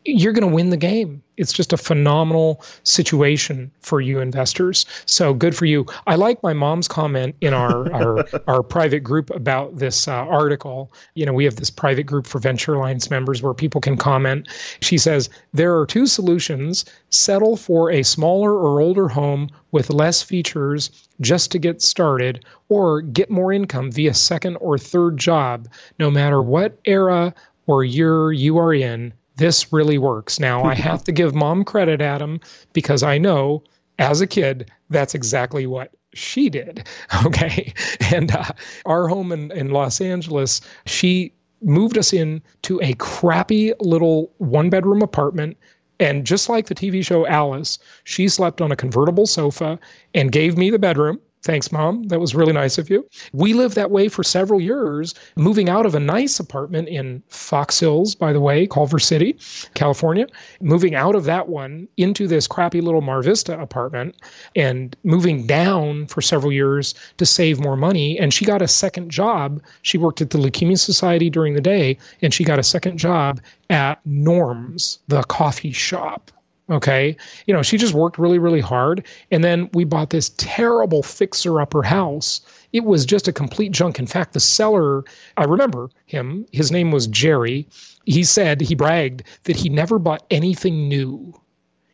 you're 0.06 0.32
going 0.32 0.48
to 0.48 0.54
win 0.54 0.70
the 0.70 0.76
game. 0.76 1.22
It's 1.36 1.52
just 1.52 1.72
a 1.72 1.76
phenomenal 1.76 2.62
situation 2.82 3.70
for 3.80 4.00
you 4.00 4.20
investors. 4.20 4.86
So 5.04 5.34
good 5.34 5.54
for 5.54 5.66
you. 5.66 5.84
I 6.06 6.14
like 6.14 6.42
my 6.42 6.52
mom's 6.52 6.88
comment 6.88 7.36
in 7.40 7.52
our 7.52 7.92
our, 7.92 8.26
our 8.46 8.62
private 8.62 9.00
group 9.00 9.30
about 9.30 9.76
this 9.76 10.08
uh, 10.08 10.12
article. 10.12 10.92
You 11.14 11.26
know, 11.26 11.32
we 11.32 11.44
have 11.44 11.56
this 11.56 11.70
private 11.70 12.04
group 12.04 12.26
for 12.26 12.38
Venture 12.38 12.74
Alliance 12.74 13.10
members 13.10 13.42
where 13.42 13.54
people 13.54 13.80
can 13.80 13.96
comment. 13.96 14.48
She 14.80 14.96
says 14.96 15.28
there 15.52 15.78
are 15.78 15.86
two 15.86 16.06
solutions: 16.06 16.84
settle 17.10 17.56
for 17.56 17.90
a 17.90 18.02
smaller 18.02 18.52
or 18.52 18.80
older 18.80 19.08
home 19.08 19.50
with 19.72 19.90
less 19.90 20.22
features 20.22 20.90
just 21.20 21.50
to 21.52 21.58
get 21.58 21.82
started, 21.82 22.44
or 22.68 23.02
get 23.02 23.30
more 23.30 23.52
income 23.52 23.90
via 23.90 24.14
second 24.14 24.56
or 24.56 24.78
third 24.78 25.18
job. 25.18 25.68
No 25.98 26.10
matter 26.10 26.40
what 26.40 26.78
era 26.84 27.34
or 27.66 27.84
year 27.84 28.32
you 28.32 28.58
are 28.58 28.72
in, 28.72 29.12
this 29.36 29.72
really 29.72 29.98
works. 29.98 30.40
Now, 30.40 30.64
I 30.64 30.74
have 30.74 31.04
to 31.04 31.12
give 31.12 31.34
mom 31.34 31.64
credit, 31.64 32.00
Adam, 32.00 32.40
because 32.72 33.02
I 33.02 33.18
know 33.18 33.62
as 33.98 34.20
a 34.20 34.26
kid, 34.26 34.70
that's 34.90 35.14
exactly 35.14 35.66
what 35.66 35.92
she 36.14 36.48
did. 36.50 36.86
Okay. 37.24 37.72
And 38.12 38.30
uh, 38.30 38.44
our 38.84 39.08
home 39.08 39.32
in, 39.32 39.50
in 39.52 39.70
Los 39.70 40.00
Angeles, 40.00 40.60
she 40.86 41.32
moved 41.62 41.98
us 41.98 42.12
in 42.12 42.42
to 42.62 42.80
a 42.82 42.94
crappy 42.94 43.72
little 43.80 44.32
one 44.38 44.70
bedroom 44.70 45.02
apartment. 45.02 45.56
And 45.98 46.26
just 46.26 46.48
like 46.48 46.66
the 46.66 46.74
TV 46.74 47.04
show 47.04 47.26
Alice, 47.26 47.78
she 48.04 48.28
slept 48.28 48.60
on 48.60 48.70
a 48.70 48.76
convertible 48.76 49.26
sofa 49.26 49.78
and 50.14 50.30
gave 50.30 50.56
me 50.58 50.70
the 50.70 50.78
bedroom. 50.78 51.18
Thanks, 51.46 51.70
Mom. 51.70 52.02
That 52.08 52.18
was 52.18 52.34
really 52.34 52.52
nice 52.52 52.76
of 52.76 52.90
you. 52.90 53.08
We 53.32 53.54
lived 53.54 53.76
that 53.76 53.92
way 53.92 54.08
for 54.08 54.24
several 54.24 54.60
years, 54.60 55.14
moving 55.36 55.68
out 55.68 55.86
of 55.86 55.94
a 55.94 56.00
nice 56.00 56.40
apartment 56.40 56.88
in 56.88 57.22
Fox 57.28 57.78
Hills, 57.78 58.16
by 58.16 58.32
the 58.32 58.40
way, 58.40 58.66
Culver 58.66 58.98
City, 58.98 59.38
California, 59.74 60.26
moving 60.60 60.96
out 60.96 61.14
of 61.14 61.22
that 61.22 61.48
one 61.48 61.86
into 61.98 62.26
this 62.26 62.48
crappy 62.48 62.80
little 62.80 63.00
Mar 63.00 63.22
Vista 63.22 63.56
apartment 63.60 64.16
and 64.56 64.96
moving 65.04 65.46
down 65.46 66.08
for 66.08 66.20
several 66.20 66.50
years 66.50 66.96
to 67.18 67.24
save 67.24 67.60
more 67.60 67.76
money. 67.76 68.18
And 68.18 68.34
she 68.34 68.44
got 68.44 68.60
a 68.60 68.66
second 68.66 69.12
job. 69.12 69.62
She 69.82 69.98
worked 69.98 70.20
at 70.20 70.30
the 70.30 70.38
Leukemia 70.38 70.80
Society 70.80 71.30
during 71.30 71.54
the 71.54 71.60
day, 71.60 71.96
and 72.22 72.34
she 72.34 72.42
got 72.42 72.58
a 72.58 72.64
second 72.64 72.98
job 72.98 73.40
at 73.70 74.04
Norm's, 74.04 74.98
the 75.06 75.22
coffee 75.22 75.70
shop 75.70 76.32
Okay. 76.68 77.16
You 77.46 77.54
know, 77.54 77.62
she 77.62 77.76
just 77.76 77.94
worked 77.94 78.18
really, 78.18 78.38
really 78.38 78.60
hard. 78.60 79.06
And 79.30 79.44
then 79.44 79.70
we 79.72 79.84
bought 79.84 80.10
this 80.10 80.30
terrible 80.36 81.02
fixer 81.02 81.60
upper 81.60 81.82
house. 81.82 82.40
It 82.72 82.84
was 82.84 83.06
just 83.06 83.28
a 83.28 83.32
complete 83.32 83.72
junk. 83.72 83.98
In 83.98 84.06
fact, 84.06 84.32
the 84.32 84.40
seller, 84.40 85.04
I 85.36 85.44
remember 85.44 85.90
him, 86.06 86.44
his 86.52 86.72
name 86.72 86.90
was 86.90 87.06
Jerry. 87.06 87.68
He 88.04 88.24
said, 88.24 88.60
he 88.60 88.74
bragged 88.74 89.22
that 89.44 89.56
he 89.56 89.68
never 89.68 89.98
bought 89.98 90.24
anything 90.30 90.88
new. 90.88 91.32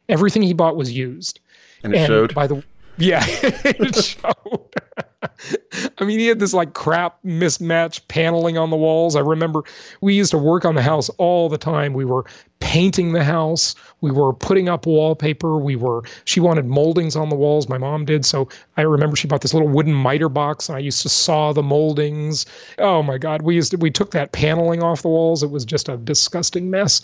Everything 0.08 0.42
he 0.42 0.54
bought 0.54 0.76
was 0.76 0.92
used. 0.92 1.40
And 1.84 1.94
it 1.94 1.98
and 1.98 2.06
showed. 2.06 2.34
By 2.34 2.46
the 2.46 2.62
yeah, 2.98 3.24
it 3.28 3.94
showed. 3.96 4.68
I 5.98 6.04
mean, 6.04 6.18
he 6.18 6.26
had 6.26 6.38
this 6.38 6.54
like 6.54 6.74
crap 6.74 7.18
mismatched 7.24 8.08
paneling 8.08 8.58
on 8.58 8.70
the 8.70 8.76
walls. 8.76 9.16
I 9.16 9.20
remember 9.20 9.64
we 10.00 10.14
used 10.14 10.30
to 10.32 10.38
work 10.38 10.64
on 10.64 10.74
the 10.74 10.82
house 10.82 11.08
all 11.10 11.48
the 11.48 11.58
time. 11.58 11.92
We 11.94 12.04
were 12.04 12.24
painting 12.62 13.12
the 13.12 13.24
house. 13.24 13.74
We 14.00 14.12
were 14.12 14.32
putting 14.32 14.68
up 14.68 14.86
wallpaper. 14.86 15.58
We 15.58 15.74
were, 15.74 16.04
she 16.24 16.38
wanted 16.38 16.64
moldings 16.64 17.16
on 17.16 17.28
the 17.28 17.34
walls. 17.34 17.68
My 17.68 17.76
mom 17.76 18.04
did. 18.04 18.24
So 18.24 18.48
I 18.76 18.82
remember 18.82 19.16
she 19.16 19.26
bought 19.26 19.40
this 19.40 19.52
little 19.52 19.68
wooden 19.68 19.92
miter 19.92 20.28
box 20.28 20.68
and 20.68 20.76
I 20.76 20.78
used 20.78 21.02
to 21.02 21.08
saw 21.08 21.52
the 21.52 21.62
moldings. 21.62 22.46
Oh 22.78 23.02
my 23.02 23.18
God. 23.18 23.42
We 23.42 23.56
used 23.56 23.72
to, 23.72 23.78
we 23.78 23.90
took 23.90 24.12
that 24.12 24.30
paneling 24.30 24.80
off 24.82 25.02
the 25.02 25.08
walls. 25.08 25.42
It 25.42 25.50
was 25.50 25.64
just 25.64 25.88
a 25.88 25.96
disgusting 25.96 26.70
mess. 26.70 27.02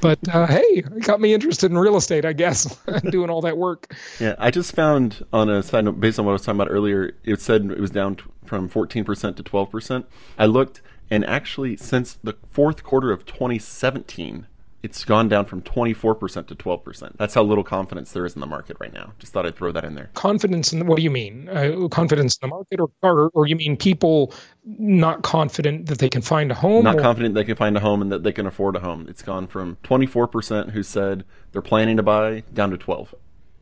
But 0.00 0.20
uh, 0.32 0.46
hey, 0.48 0.60
it 0.60 1.02
got 1.02 1.20
me 1.20 1.34
interested 1.34 1.72
in 1.72 1.76
real 1.76 1.96
estate, 1.96 2.24
I 2.24 2.32
guess, 2.32 2.78
doing 3.10 3.30
all 3.30 3.40
that 3.42 3.58
work. 3.58 3.92
Yeah. 4.20 4.36
I 4.38 4.52
just 4.52 4.74
found 4.76 5.24
on 5.32 5.50
a 5.50 5.62
side 5.62 5.84
note, 5.84 6.00
based 6.00 6.20
on 6.20 6.24
what 6.24 6.32
I 6.32 6.34
was 6.34 6.42
talking 6.42 6.60
about 6.60 6.72
earlier, 6.72 7.14
it 7.24 7.40
said 7.40 7.59
it 7.68 7.80
was 7.80 7.90
down 7.90 8.16
from 8.44 8.68
14% 8.68 9.36
to 9.36 9.42
12%. 9.42 10.04
I 10.38 10.46
looked 10.46 10.82
and 11.10 11.24
actually 11.26 11.76
since 11.76 12.18
the 12.22 12.36
fourth 12.50 12.84
quarter 12.84 13.10
of 13.10 13.26
2017, 13.26 14.46
it's 14.82 15.04
gone 15.04 15.28
down 15.28 15.44
from 15.44 15.60
24% 15.60 16.46
to 16.46 16.54
12%. 16.54 17.16
That's 17.18 17.34
how 17.34 17.42
little 17.42 17.64
confidence 17.64 18.12
there 18.12 18.24
is 18.24 18.34
in 18.34 18.40
the 18.40 18.46
market 18.46 18.78
right 18.80 18.92
now. 18.92 19.12
Just 19.18 19.32
thought 19.32 19.44
I'd 19.44 19.56
throw 19.56 19.72
that 19.72 19.84
in 19.84 19.94
there. 19.94 20.08
Confidence 20.14 20.72
in 20.72 20.86
what 20.86 20.96
do 20.96 21.02
you 21.02 21.10
mean? 21.10 21.50
Uh, 21.50 21.88
confidence 21.88 22.38
in 22.40 22.48
the 22.48 22.54
market, 22.54 22.80
or, 22.80 22.90
or, 23.02 23.30
or 23.34 23.46
you 23.46 23.56
mean 23.56 23.76
people 23.76 24.32
not 24.64 25.22
confident 25.22 25.86
that 25.86 25.98
they 25.98 26.08
can 26.08 26.22
find 26.22 26.50
a 26.50 26.54
home? 26.54 26.84
Not 26.84 26.96
or? 26.96 27.00
confident 27.00 27.34
they 27.34 27.44
can 27.44 27.56
find 27.56 27.76
a 27.76 27.80
home 27.80 28.00
and 28.00 28.10
that 28.10 28.22
they 28.22 28.32
can 28.32 28.46
afford 28.46 28.76
a 28.76 28.80
home. 28.80 29.06
It's 29.08 29.22
gone 29.22 29.46
from 29.46 29.76
24% 29.84 30.70
who 30.70 30.82
said 30.82 31.24
they're 31.52 31.60
planning 31.60 31.98
to 31.98 32.02
buy 32.02 32.44
down 32.54 32.70
to 32.70 32.78
12. 32.78 33.14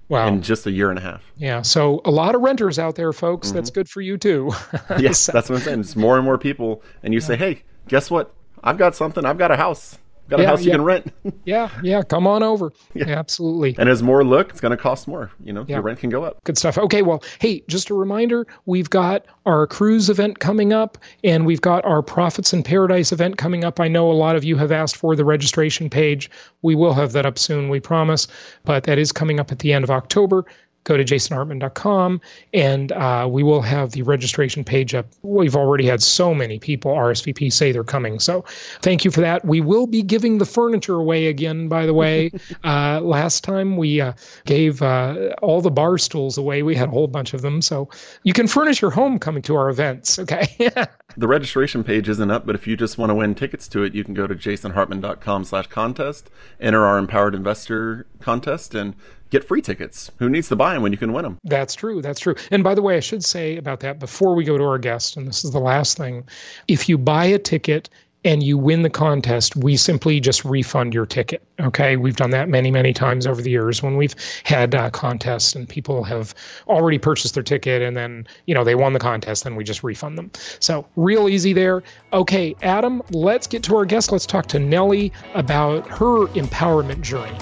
Wow. 0.09 0.29
In 0.29 0.41
just 0.41 0.67
a 0.67 0.71
year 0.71 0.88
and 0.88 0.99
a 0.99 1.03
half. 1.03 1.23
Yeah. 1.37 1.61
So 1.62 2.00
a 2.05 2.11
lot 2.11 2.35
of 2.35 2.41
renters 2.41 2.79
out 2.79 2.95
there, 2.95 3.12
folks. 3.12 3.49
Mm-hmm. 3.49 3.57
That's 3.57 3.71
good 3.71 3.88
for 3.88 4.00
you 4.00 4.17
too. 4.17 4.50
yes, 4.99 5.27
that's 5.33 5.50
what 5.50 5.57
I'm 5.57 5.62
saying. 5.62 5.81
It's 5.81 5.97
more 5.97 6.17
and 6.17 6.25
more 6.25 6.38
people. 6.38 6.83
And 7.03 7.12
you 7.12 7.21
yeah. 7.21 7.27
say, 7.27 7.37
hey, 7.37 7.62
guess 7.88 8.11
what? 8.11 8.35
I've 8.65 8.79
got 8.79 8.97
something. 8.97 9.25
I've 9.25 9.38
got 9.38 9.50
a 9.50 9.57
house 9.57 9.99
got 10.28 10.40
a 10.40 10.42
yeah, 10.42 10.49
house 10.49 10.64
you 10.64 10.70
can 10.70 10.82
rent. 10.82 11.12
yeah, 11.44 11.70
yeah, 11.82 12.02
come 12.02 12.26
on 12.26 12.42
over. 12.42 12.73
Yeah. 12.94 13.06
Absolutely. 13.08 13.75
And 13.78 13.88
as 13.88 14.02
more 14.02 14.25
look, 14.25 14.50
it's 14.50 14.61
going 14.61 14.70
to 14.70 14.76
cost 14.76 15.08
more. 15.08 15.30
You 15.42 15.52
know, 15.52 15.64
yeah. 15.68 15.76
your 15.76 15.82
rent 15.82 15.99
can 16.00 16.11
go 16.11 16.25
up. 16.25 16.42
Good 16.44 16.58
stuff. 16.58 16.78
Okay, 16.78 17.02
well, 17.02 17.23
hey, 17.40 17.62
just 17.68 17.90
a 17.90 17.94
reminder, 17.94 18.47
we've 18.66 18.90
got 18.90 19.26
our 19.47 19.66
cruise 19.66 20.11
event 20.11 20.38
coming 20.38 20.73
up, 20.73 20.99
and 21.25 21.47
we've 21.47 21.61
got 21.61 21.85
our 21.85 22.02
Profits 22.02 22.52
in 22.52 22.62
Paradise 22.62 23.12
event 23.12 23.38
coming 23.38 23.64
up. 23.64 23.80
I 23.80 23.88
know 23.88 24.11
a 24.11 24.12
lot 24.12 24.37
of 24.37 24.44
you 24.44 24.56
have 24.56 24.73
asked 24.73 24.97
for 24.97 25.16
the 25.16 25.25
registration 25.25 25.90
page. 25.90 26.30
We 26.62 26.75
will 26.75 26.94
have 26.94 27.12
that 27.12 27.26
up 27.26 27.38
soon, 27.38 27.68
we 27.68 27.80
promise, 27.80 28.26
but 28.64 28.85
that 28.85 28.99
is 28.99 29.12
coming 29.12 29.40
up 29.40 29.52
at 29.52 29.61
the 29.61 29.73
end 29.73 29.85
of 29.85 29.90
October 29.90 30.44
go 30.88 30.97
to 30.97 31.04
jasonhartman.com 31.04 32.21
and 32.54 32.92
uh, 32.92 33.28
we 33.30 33.42
will 33.42 33.61
have 33.61 33.92
the 33.92 34.02
registration 34.02 34.64
page 34.64 34.95
up. 34.95 35.07
We've 35.23 35.54
already 35.54 35.85
had 35.85 36.02
so 36.02 36.35
many 36.35 36.59
people 36.59 36.92
RSVP 36.92 37.52
say 37.52 37.73
they're 37.73 37.85
coming. 37.85 38.18
So 38.18 38.47
thank 38.80 39.04
you 39.04 39.11
for 39.11 39.21
that. 39.21 39.45
We 39.45 39.61
will 39.61 39.87
be 39.87 40.02
giving 40.02 40.38
the 40.38 40.47
furniture 40.47 40.95
away 40.95 41.26
again, 41.26 41.68
by 41.68 41.85
the 41.85 41.92
way. 41.92 42.33
uh, 42.64 43.00
last 43.02 43.45
time 43.45 43.76
we 43.76 44.00
uh, 44.00 44.14
gave 44.47 44.80
uh, 44.80 45.35
all 45.42 45.61
the 45.61 45.71
bar 45.71 45.99
stools 45.99 46.38
away. 46.38 46.62
We 46.62 46.75
had 46.75 46.88
a 46.88 46.92
whole 46.92 47.07
bunch 47.07 47.35
of 47.35 47.42
them. 47.42 47.61
So 47.61 47.90
you 48.23 48.33
can 48.33 48.49
furnish 48.49 48.80
your 48.80 48.90
home 48.90 49.18
coming 49.18 49.42
to 49.42 49.57
our 49.57 49.68
events. 49.68 50.18
Okay. 50.18 50.71
the 51.17 51.27
registration 51.29 51.83
page 51.83 52.09
isn't 52.09 52.31
up, 52.31 52.47
but 52.47 52.55
if 52.55 52.67
you 52.67 52.77
just 52.77 52.99
want 52.99 53.11
to 53.11 53.15
win 53.15 53.35
tickets 53.35 53.67
to 53.69 53.83
it, 53.83 53.95
you 53.95 54.05
can 54.05 54.15
go 54.15 54.27
to 54.27 54.35
jasonhartman.com 54.35 55.45
slash 55.45 55.67
contest, 55.67 56.31
enter 56.61 56.85
our 56.85 56.99
empowered 56.99 57.35
investor 57.35 58.07
contest, 58.21 58.75
and 58.75 58.95
get 59.31 59.45
free 59.45 59.62
tickets. 59.62 60.11
Who 60.19 60.29
needs 60.29 60.49
to 60.49 60.57
buy 60.57 60.75
them 60.75 60.83
when 60.83 60.93
you 60.93 60.99
can 60.99 61.12
win 61.12 61.25
them? 61.25 61.38
That's 61.45 61.75
true. 61.75 62.03
That's 62.03 62.21
true. 62.21 62.35
And 62.50 62.62
by 62.62 62.75
the 62.75 62.83
way, 62.83 62.97
I 62.97 63.00
should 63.00 63.25
say 63.25 63.57
about 63.57 63.81
that 63.81 63.99
before 63.99 64.35
we 64.35 64.45
go 64.45 64.59
to 64.59 64.65
our 64.65 64.79
guest, 64.79 65.17
and 65.17 65.27
this 65.27 65.45
is 65.45 65.50
the 65.50 65.61
last 65.61 65.97
thing 65.97 66.25
if 66.69 66.88
you 66.88 66.99
buy 66.99 67.25
a 67.25 67.38
ticket, 67.38 67.88
and 68.25 68.42
you 68.42 68.58
win 68.58 68.82
the 68.82 68.90
contest, 68.90 69.56
we 69.56 69.76
simply 69.76 70.20
just 70.20 70.44
refund 70.44 70.92
your 70.92 71.06
ticket. 71.06 71.42
Okay, 71.60 71.96
we've 71.96 72.16
done 72.16 72.30
that 72.30 72.48
many, 72.48 72.70
many 72.70 72.92
times 72.92 73.26
over 73.26 73.40
the 73.40 73.50
years 73.50 73.82
when 73.82 73.96
we've 73.96 74.14
had 74.44 74.75
uh, 74.75 74.90
contests 74.90 75.54
and 75.54 75.68
people 75.68 76.04
have 76.04 76.34
already 76.66 76.98
purchased 76.98 77.34
their 77.34 77.42
ticket 77.42 77.82
and 77.82 77.96
then 77.96 78.26
you 78.46 78.54
know 78.54 78.64
they 78.64 78.75
won 78.75 78.92
the 78.92 78.98
contest, 78.98 79.44
then 79.44 79.56
we 79.56 79.64
just 79.64 79.82
refund 79.82 80.18
them. 80.18 80.30
So 80.60 80.87
real 80.96 81.28
easy 81.28 81.52
there. 81.52 81.82
Okay, 82.12 82.54
Adam, 82.62 83.02
let's 83.10 83.46
get 83.46 83.62
to 83.64 83.76
our 83.76 83.84
guest. 83.84 84.12
Let's 84.12 84.26
talk 84.26 84.46
to 84.46 84.58
Nely 84.58 85.12
about 85.34 85.88
her 85.88 86.26
empowerment 86.28 87.02
journey. 87.02 87.38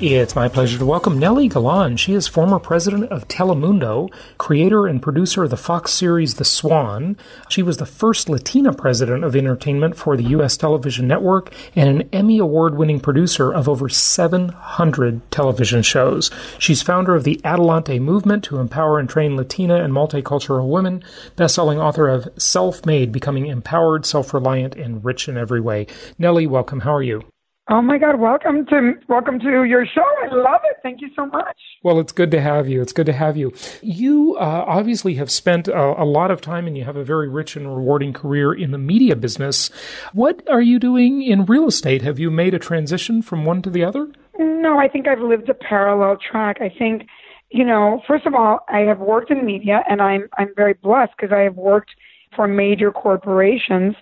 It's 0.00 0.34
my 0.34 0.48
pleasure 0.48 0.76
to 0.76 0.84
welcome 0.84 1.20
Nely 1.20 1.48
Galan. 1.48 1.96
She 1.96 2.14
is 2.14 2.26
former 2.26 2.58
president 2.58 3.12
of 3.12 3.28
Telemundo, 3.28 4.12
creator 4.38 4.88
and 4.88 5.00
producer 5.00 5.44
of 5.44 5.50
the 5.50 5.56
Fox 5.56 5.92
series 5.92 6.34
The 6.34 6.44
Swan. 6.44 7.16
She 7.48 7.62
was 7.62 7.76
the 7.76 7.86
first 7.86 8.28
Latina 8.28 8.72
president 8.72 9.22
of 9.22 9.36
entertainment 9.36 9.96
for 9.96 10.16
the 10.16 10.24
U.S. 10.24 10.56
television 10.56 11.06
network 11.06 11.54
and 11.76 11.88
an 11.88 12.08
Emmy 12.12 12.38
Award 12.38 12.76
winning 12.76 12.98
producer 12.98 13.52
of 13.52 13.68
over 13.68 13.88
700 13.88 15.30
television 15.30 15.82
shows. 15.82 16.28
She's 16.58 16.82
founder 16.82 17.14
of 17.14 17.22
the 17.22 17.40
Adelante 17.44 18.00
movement 18.00 18.42
to 18.44 18.58
empower 18.58 18.98
and 18.98 19.08
train 19.08 19.36
Latina 19.36 19.76
and 19.76 19.92
multicultural 19.92 20.68
women, 20.68 21.04
best-selling 21.36 21.78
author 21.78 22.08
of 22.08 22.28
Self 22.36 22.84
Made, 22.84 23.12
Becoming 23.12 23.46
Empowered, 23.46 24.06
Self 24.06 24.34
Reliant, 24.34 24.74
and 24.74 25.04
Rich 25.04 25.28
in 25.28 25.36
Every 25.36 25.60
Way. 25.60 25.86
Nely, 26.18 26.48
welcome. 26.48 26.80
How 26.80 26.94
are 26.94 27.02
you? 27.02 27.22
Oh 27.70 27.80
my 27.80 27.96
God! 27.96 28.20
Welcome 28.20 28.66
to 28.66 28.92
welcome 29.08 29.38
to 29.38 29.64
your 29.64 29.86
show. 29.86 30.04
I 30.22 30.34
love 30.34 30.60
it. 30.64 30.76
Thank 30.82 31.00
you 31.00 31.08
so 31.16 31.24
much. 31.24 31.56
Well, 31.82 31.98
it's 31.98 32.12
good 32.12 32.30
to 32.32 32.40
have 32.40 32.68
you. 32.68 32.82
It's 32.82 32.92
good 32.92 33.06
to 33.06 33.12
have 33.14 33.38
you. 33.38 33.54
You 33.80 34.36
uh, 34.38 34.64
obviously 34.66 35.14
have 35.14 35.30
spent 35.30 35.68
a, 35.68 36.02
a, 36.02 36.04
lot 36.04 36.30
of 36.30 36.42
time, 36.42 36.66
and 36.66 36.76
you 36.76 36.84
have 36.84 36.96
a 36.96 37.04
very 37.04 37.26
rich 37.26 37.56
and 37.56 37.74
rewarding 37.74 38.12
career 38.12 38.52
in 38.52 38.70
the 38.70 38.76
media 38.76 39.16
business. 39.16 39.70
What 40.12 40.46
are 40.46 40.60
you 40.60 40.78
doing 40.78 41.22
in 41.22 41.46
real 41.46 41.66
estate? 41.66 42.02
Have 42.02 42.18
you 42.18 42.30
made 42.30 42.52
a 42.52 42.58
transition 42.58 43.22
from 43.22 43.46
one 43.46 43.62
to 43.62 43.70
the 43.70 43.82
other? 43.82 44.12
No, 44.38 44.78
I 44.78 44.86
think 44.86 45.08
I've 45.08 45.20
lived 45.20 45.48
a 45.48 45.54
parallel 45.54 46.18
track. 46.18 46.58
I 46.60 46.68
think, 46.68 47.06
you 47.48 47.64
know, 47.64 48.02
first 48.06 48.26
of 48.26 48.34
all, 48.34 48.60
I 48.68 48.80
have 48.80 48.98
worked 48.98 49.30
in 49.30 49.46
media, 49.46 49.82
and 49.88 50.02
I'm 50.02 50.28
I'm 50.36 50.52
very 50.54 50.74
blessed 50.74 51.12
because 51.16 51.32
I 51.32 51.40
have 51.40 51.56
worked 51.56 51.92
for 52.36 52.46
major 52.46 52.92
corporations 52.92 53.94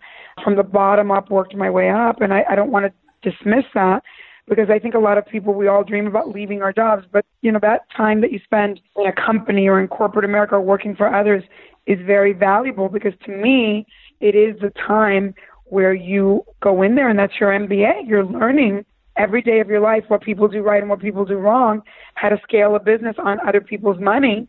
from 0.42 0.56
the 0.56 0.64
bottom 0.64 1.12
up, 1.12 1.30
worked 1.30 1.54
my 1.54 1.70
way 1.70 1.90
up, 1.90 2.20
and 2.20 2.34
I, 2.34 2.42
I 2.50 2.56
don't 2.56 2.72
want 2.72 2.86
to 2.86 2.92
dismiss 3.22 3.64
that 3.74 4.02
because 4.48 4.70
I 4.70 4.78
think 4.78 4.94
a 4.94 4.98
lot 4.98 5.18
of 5.18 5.26
people 5.26 5.54
we 5.54 5.68
all 5.68 5.84
dream 5.84 6.06
about 6.06 6.28
leaving 6.28 6.62
our 6.62 6.72
jobs, 6.72 7.04
but 7.10 7.24
you 7.42 7.52
know 7.52 7.60
that 7.62 7.82
time 7.96 8.20
that 8.22 8.32
you 8.32 8.40
spend 8.44 8.80
in 8.96 9.06
a 9.06 9.12
company 9.12 9.68
or 9.68 9.80
in 9.80 9.88
corporate 9.88 10.24
America 10.24 10.60
working 10.60 10.96
for 10.96 11.12
others 11.12 11.44
is 11.86 11.98
very 12.04 12.32
valuable 12.32 12.88
because 12.88 13.14
to 13.24 13.32
me 13.32 13.86
it 14.20 14.34
is 14.34 14.60
the 14.60 14.70
time 14.70 15.34
where 15.64 15.94
you 15.94 16.44
go 16.60 16.82
in 16.82 16.94
there 16.94 17.08
and 17.08 17.18
that's 17.18 17.40
your 17.40 17.50
MBA. 17.50 18.06
You're 18.06 18.26
learning 18.26 18.84
every 19.16 19.42
day 19.42 19.60
of 19.60 19.68
your 19.68 19.80
life 19.80 20.04
what 20.08 20.22
people 20.22 20.48
do 20.48 20.62
right 20.62 20.80
and 20.80 20.90
what 20.90 21.00
people 21.00 21.24
do 21.24 21.36
wrong, 21.36 21.82
how 22.14 22.28
to 22.28 22.38
scale 22.42 22.74
a 22.76 22.80
business 22.80 23.16
on 23.18 23.38
other 23.46 23.60
people's 23.60 24.00
money. 24.00 24.48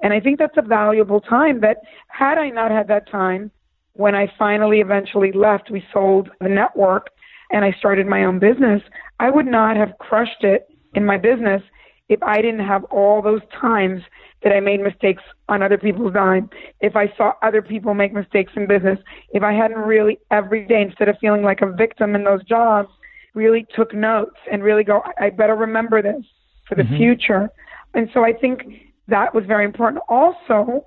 And 0.00 0.12
I 0.12 0.20
think 0.20 0.38
that's 0.38 0.56
a 0.56 0.62
valuable 0.62 1.20
time 1.20 1.60
that 1.60 1.78
had 2.08 2.38
I 2.38 2.50
not 2.50 2.70
had 2.70 2.88
that 2.88 3.10
time, 3.10 3.50
when 3.94 4.14
I 4.14 4.30
finally 4.36 4.80
eventually 4.80 5.30
left, 5.32 5.70
we 5.70 5.84
sold 5.92 6.28
the 6.40 6.48
network 6.48 7.10
and 7.50 7.64
I 7.64 7.72
started 7.78 8.06
my 8.06 8.24
own 8.24 8.38
business. 8.38 8.82
I 9.20 9.30
would 9.30 9.46
not 9.46 9.76
have 9.76 9.98
crushed 9.98 10.42
it 10.42 10.68
in 10.94 11.04
my 11.04 11.18
business 11.18 11.62
if 12.08 12.22
I 12.22 12.42
didn't 12.42 12.66
have 12.66 12.84
all 12.84 13.22
those 13.22 13.40
times 13.58 14.02
that 14.42 14.52
I 14.52 14.60
made 14.60 14.80
mistakes 14.80 15.22
on 15.48 15.62
other 15.62 15.78
people's 15.78 16.12
dime, 16.12 16.50
if 16.80 16.96
I 16.96 17.12
saw 17.16 17.32
other 17.42 17.62
people 17.62 17.94
make 17.94 18.12
mistakes 18.12 18.52
in 18.56 18.66
business, 18.66 18.98
if 19.30 19.42
I 19.42 19.52
hadn't 19.52 19.78
really 19.78 20.18
every 20.30 20.66
day, 20.66 20.82
instead 20.82 21.08
of 21.08 21.16
feeling 21.18 21.42
like 21.42 21.62
a 21.62 21.72
victim 21.72 22.14
in 22.14 22.24
those 22.24 22.44
jobs, 22.44 22.90
really 23.32 23.66
took 23.74 23.94
notes 23.94 24.36
and 24.52 24.62
really 24.62 24.84
go, 24.84 25.02
I 25.18 25.30
better 25.30 25.56
remember 25.56 26.02
this 26.02 26.22
for 26.68 26.74
the 26.74 26.82
mm-hmm. 26.82 26.96
future. 26.96 27.48
And 27.94 28.08
so 28.12 28.22
I 28.22 28.32
think 28.32 28.62
that 29.08 29.34
was 29.34 29.44
very 29.46 29.64
important. 29.64 30.02
Also, 30.08 30.84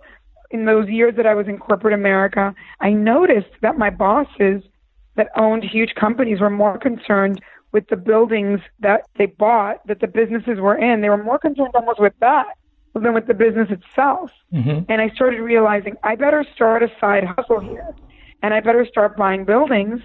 in 0.52 0.66
those 0.66 0.88
years 0.88 1.16
that 1.18 1.26
I 1.26 1.34
was 1.34 1.48
in 1.48 1.58
corporate 1.58 1.94
America, 1.94 2.54
I 2.80 2.92
noticed 2.92 3.50
that 3.62 3.78
my 3.78 3.90
bosses 3.90 4.62
that 5.18 5.30
owned 5.36 5.64
huge 5.64 5.94
companies 5.96 6.40
were 6.40 6.50
more 6.50 6.78
concerned 6.78 7.42
with 7.74 7.88
the 7.90 7.98
buildings 7.98 8.62
that 8.80 9.06
they 9.18 9.26
bought, 9.26 9.86
that 9.88 10.00
the 10.00 10.08
businesses 10.08 10.60
were 10.60 10.78
in. 10.78 11.02
They 11.02 11.10
were 11.10 11.22
more 11.22 11.38
concerned 11.38 11.72
almost 11.76 12.00
with 12.00 12.14
that 12.22 12.58
than 12.96 13.14
with 13.14 13.28
the 13.28 13.34
business 13.34 13.70
itself. 13.70 14.32
Mm-hmm. 14.54 14.90
And 14.90 15.02
I 15.02 15.10
started 15.10 15.42
realizing 15.42 15.96
I 16.04 16.16
better 16.16 16.46
start 16.56 16.82
a 16.82 16.90
side 17.00 17.26
hustle 17.26 17.60
here 17.60 17.94
and 18.42 18.54
I 18.54 18.60
better 18.62 18.86
start 18.86 19.18
buying 19.18 19.46
buildings. 19.46 20.02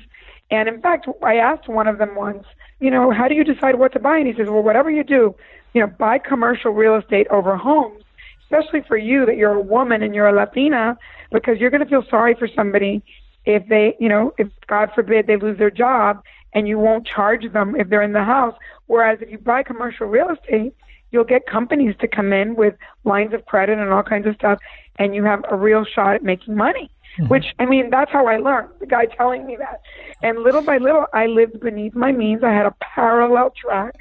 And 0.50 0.68
in 0.68 0.80
fact, 0.80 1.06
I 1.22 1.36
asked 1.36 1.68
one 1.68 1.86
of 1.86 1.98
them 1.98 2.14
once, 2.14 2.44
you 2.80 2.90
know, 2.90 3.10
how 3.10 3.28
do 3.28 3.34
you 3.34 3.44
decide 3.44 3.76
what 3.76 3.92
to 3.92 4.00
buy? 4.00 4.18
And 4.18 4.26
he 4.26 4.34
says, 4.34 4.48
well, 4.48 4.62
whatever 4.62 4.90
you 4.90 5.04
do, 5.04 5.34
you 5.72 5.80
know, 5.80 5.86
buy 5.86 6.18
commercial 6.18 6.72
real 6.72 6.96
estate 6.96 7.26
over 7.28 7.56
homes, 7.56 8.02
especially 8.42 8.82
for 8.86 8.98
you 8.98 9.24
that 9.24 9.36
you're 9.36 9.54
a 9.54 9.60
woman 9.60 10.02
and 10.02 10.14
you're 10.14 10.28
a 10.28 10.32
Latina, 10.32 10.98
because 11.30 11.58
you're 11.58 11.70
going 11.70 11.82
to 11.82 11.88
feel 11.88 12.04
sorry 12.10 12.34
for 12.34 12.48
somebody 12.54 13.02
if 13.44 13.66
they, 13.68 13.96
you 13.98 14.08
know, 14.08 14.32
if 14.38 14.48
God 14.66 14.90
forbid 14.94 15.26
they 15.26 15.36
lose 15.36 15.58
their 15.58 15.70
job 15.70 16.22
and 16.52 16.68
you 16.68 16.78
won't 16.78 17.06
charge 17.06 17.50
them 17.52 17.74
if 17.76 17.88
they're 17.88 18.02
in 18.02 18.12
the 18.12 18.24
house. 18.24 18.54
Whereas 18.86 19.18
if 19.20 19.30
you 19.30 19.38
buy 19.38 19.62
commercial 19.62 20.06
real 20.06 20.28
estate, 20.30 20.74
you'll 21.10 21.24
get 21.24 21.46
companies 21.46 21.94
to 22.00 22.08
come 22.08 22.32
in 22.32 22.56
with 22.56 22.74
lines 23.04 23.32
of 23.32 23.44
credit 23.46 23.78
and 23.78 23.92
all 23.92 24.02
kinds 24.02 24.26
of 24.26 24.34
stuff, 24.34 24.58
and 24.98 25.14
you 25.14 25.24
have 25.24 25.44
a 25.50 25.56
real 25.56 25.84
shot 25.84 26.14
at 26.14 26.22
making 26.22 26.56
money. 26.56 26.90
Mm-hmm. 27.18 27.28
Which 27.28 27.44
I 27.58 27.66
mean, 27.66 27.90
that's 27.90 28.10
how 28.10 28.26
I 28.26 28.38
learned. 28.38 28.70
The 28.80 28.86
guy 28.86 29.04
telling 29.04 29.46
me 29.46 29.56
that, 29.56 29.82
and 30.22 30.38
little 30.38 30.62
by 30.62 30.78
little, 30.78 31.04
I 31.12 31.26
lived 31.26 31.60
beneath 31.60 31.94
my 31.94 32.10
means. 32.10 32.42
I 32.42 32.52
had 32.52 32.64
a 32.64 32.74
parallel 32.80 33.50
track, 33.50 33.94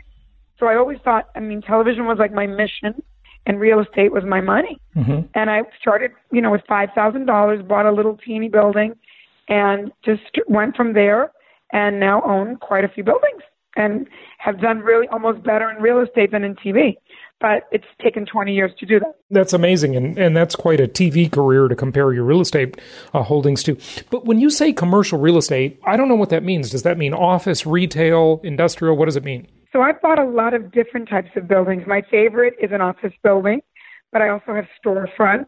so 0.57 0.67
I 0.67 0.77
always 0.77 0.97
thought. 1.03 1.29
I 1.35 1.41
mean, 1.41 1.61
television 1.61 2.05
was 2.05 2.19
like 2.19 2.31
my 2.31 2.47
mission, 2.47 3.03
and 3.45 3.59
real 3.59 3.81
estate 3.81 4.13
was 4.13 4.23
my 4.23 4.39
money. 4.39 4.79
Mm-hmm. 4.95 5.27
And 5.35 5.49
I 5.49 5.63
started, 5.81 6.11
you 6.31 6.41
know, 6.41 6.51
with 6.51 6.61
five 6.69 6.91
thousand 6.95 7.25
dollars, 7.25 7.61
bought 7.61 7.85
a 7.85 7.91
little 7.91 8.15
teeny 8.15 8.47
building, 8.47 8.95
and 9.49 9.91
just 10.03 10.21
went 10.47 10.75
from 10.75 10.93
there. 10.93 11.31
And 11.73 12.01
now 12.01 12.21
own 12.23 12.57
quite 12.57 12.83
a 12.83 12.89
few 12.89 13.01
buildings 13.01 13.43
and 13.75 14.07
have 14.39 14.59
done 14.59 14.79
really 14.79 15.07
almost 15.07 15.43
better 15.43 15.69
in 15.69 15.81
real 15.81 15.99
estate 15.99 16.31
than 16.31 16.43
in 16.43 16.55
TV. 16.55 16.97
But 17.39 17.63
it's 17.71 17.85
taken 18.01 18.25
20 18.25 18.53
years 18.53 18.71
to 18.79 18.85
do 18.85 18.99
that. 18.99 19.15
That's 19.31 19.53
amazing. 19.53 19.95
And, 19.95 20.17
and 20.17 20.35
that's 20.35 20.55
quite 20.55 20.79
a 20.79 20.87
TV 20.87 21.31
career 21.31 21.67
to 21.67 21.75
compare 21.75 22.13
your 22.13 22.23
real 22.23 22.41
estate 22.41 22.79
uh, 23.13 23.23
holdings 23.23 23.63
to. 23.63 23.77
But 24.11 24.25
when 24.25 24.39
you 24.39 24.49
say 24.49 24.73
commercial 24.73 25.19
real 25.19 25.37
estate, 25.37 25.79
I 25.85 25.97
don't 25.97 26.07
know 26.07 26.15
what 26.15 26.29
that 26.29 26.43
means. 26.43 26.69
Does 26.69 26.83
that 26.83 26.97
mean 26.97 27.13
office, 27.13 27.65
retail, 27.65 28.41
industrial? 28.43 28.95
What 28.95 29.05
does 29.05 29.15
it 29.15 29.23
mean? 29.23 29.47
So 29.71 29.81
I've 29.81 30.01
bought 30.01 30.19
a 30.19 30.25
lot 30.25 30.53
of 30.53 30.71
different 30.71 31.09
types 31.09 31.29
of 31.35 31.47
buildings. 31.47 31.83
My 31.87 32.03
favorite 32.11 32.55
is 32.61 32.71
an 32.71 32.81
office 32.81 33.13
building, 33.23 33.61
but 34.11 34.21
I 34.21 34.29
also 34.29 34.53
have 34.53 34.65
storefronts 34.85 35.47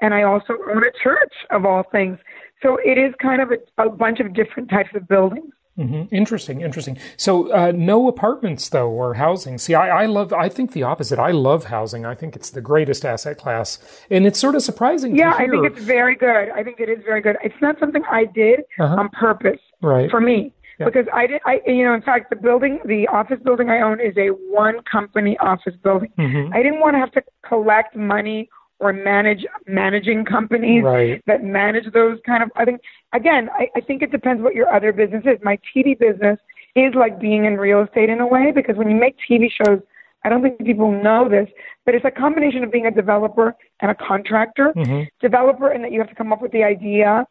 and 0.00 0.14
I 0.14 0.22
also 0.22 0.54
own 0.70 0.84
a 0.84 0.92
church 1.02 1.32
of 1.50 1.64
all 1.64 1.84
things. 1.90 2.18
So 2.62 2.78
it 2.84 2.98
is 2.98 3.14
kind 3.20 3.42
of 3.42 3.50
a, 3.50 3.82
a 3.82 3.90
bunch 3.90 4.20
of 4.20 4.32
different 4.32 4.70
types 4.70 4.90
of 4.94 5.06
buildings. 5.08 5.52
Mm-hmm. 5.78 6.14
Interesting, 6.14 6.62
interesting. 6.62 6.98
So, 7.18 7.52
uh, 7.52 7.70
no 7.74 8.08
apartments 8.08 8.70
though, 8.70 8.88
or 8.88 9.14
housing. 9.14 9.58
See, 9.58 9.74
I, 9.74 10.04
I, 10.04 10.06
love. 10.06 10.32
I 10.32 10.48
think 10.48 10.72
the 10.72 10.82
opposite. 10.82 11.18
I 11.18 11.32
love 11.32 11.66
housing. 11.66 12.06
I 12.06 12.14
think 12.14 12.34
it's 12.34 12.48
the 12.48 12.62
greatest 12.62 13.04
asset 13.04 13.36
class, 13.36 13.78
and 14.10 14.26
it's 14.26 14.38
sort 14.38 14.54
of 14.54 14.62
surprising. 14.62 15.16
Yeah, 15.16 15.34
I 15.34 15.46
think 15.46 15.66
it's 15.66 15.84
very 15.84 16.16
good. 16.16 16.48
I 16.50 16.62
think 16.62 16.80
it 16.80 16.88
is 16.88 17.04
very 17.04 17.20
good. 17.20 17.36
It's 17.44 17.60
not 17.60 17.78
something 17.78 18.02
I 18.10 18.24
did 18.24 18.60
uh-huh. 18.78 18.96
on 18.96 19.10
purpose. 19.10 19.60
Right. 19.82 20.10
For 20.10 20.18
me, 20.18 20.54
yeah. 20.78 20.86
because 20.86 21.06
I 21.12 21.26
did. 21.26 21.42
I 21.44 21.60
you 21.66 21.84
know, 21.84 21.92
in 21.92 22.00
fact, 22.00 22.30
the 22.30 22.36
building, 22.36 22.80
the 22.86 23.06
office 23.08 23.38
building 23.44 23.68
I 23.68 23.82
own 23.82 24.00
is 24.00 24.16
a 24.16 24.28
one 24.28 24.80
company 24.90 25.36
office 25.38 25.74
building. 25.82 26.10
Mm-hmm. 26.18 26.54
I 26.54 26.62
didn't 26.62 26.80
want 26.80 26.94
to 26.94 27.00
have 27.00 27.12
to 27.12 27.22
collect 27.46 27.94
money 27.94 28.48
or 28.78 28.92
manage 28.92 29.46
managing 29.66 30.24
companies 30.24 30.82
right. 30.84 31.22
that 31.26 31.42
manage 31.42 31.90
those 31.92 32.18
kind 32.26 32.42
of 32.42 32.50
I 32.56 32.64
think 32.64 32.80
again, 33.14 33.48
I, 33.58 33.68
I 33.76 33.80
think 33.80 34.02
it 34.02 34.10
depends 34.10 34.42
what 34.42 34.54
your 34.54 34.72
other 34.72 34.92
business 34.92 35.24
is. 35.24 35.38
My 35.42 35.58
TV 35.74 35.98
business 35.98 36.38
is 36.74 36.94
like 36.94 37.18
being 37.20 37.46
in 37.46 37.56
real 37.56 37.82
estate 37.82 38.10
in 38.10 38.20
a 38.20 38.26
way 38.26 38.52
because 38.54 38.76
when 38.76 38.90
you 38.90 38.96
make 38.96 39.16
TV 39.28 39.48
shows, 39.50 39.80
I 40.24 40.28
don't 40.28 40.42
think 40.42 40.58
people 40.64 40.90
know 40.90 41.28
this, 41.28 41.48
but 41.84 41.94
it's 41.94 42.04
a 42.04 42.10
combination 42.10 42.64
of 42.64 42.70
being 42.70 42.86
a 42.86 42.90
developer 42.90 43.54
and 43.80 43.90
a 43.90 43.94
contractor. 43.94 44.72
Mm-hmm. 44.76 45.04
Developer 45.20 45.72
in 45.72 45.82
that 45.82 45.92
you 45.92 46.00
have 46.00 46.08
to 46.08 46.14
come 46.14 46.32
up 46.32 46.42
with 46.42 46.52
the 46.52 46.64
idea 46.64 47.26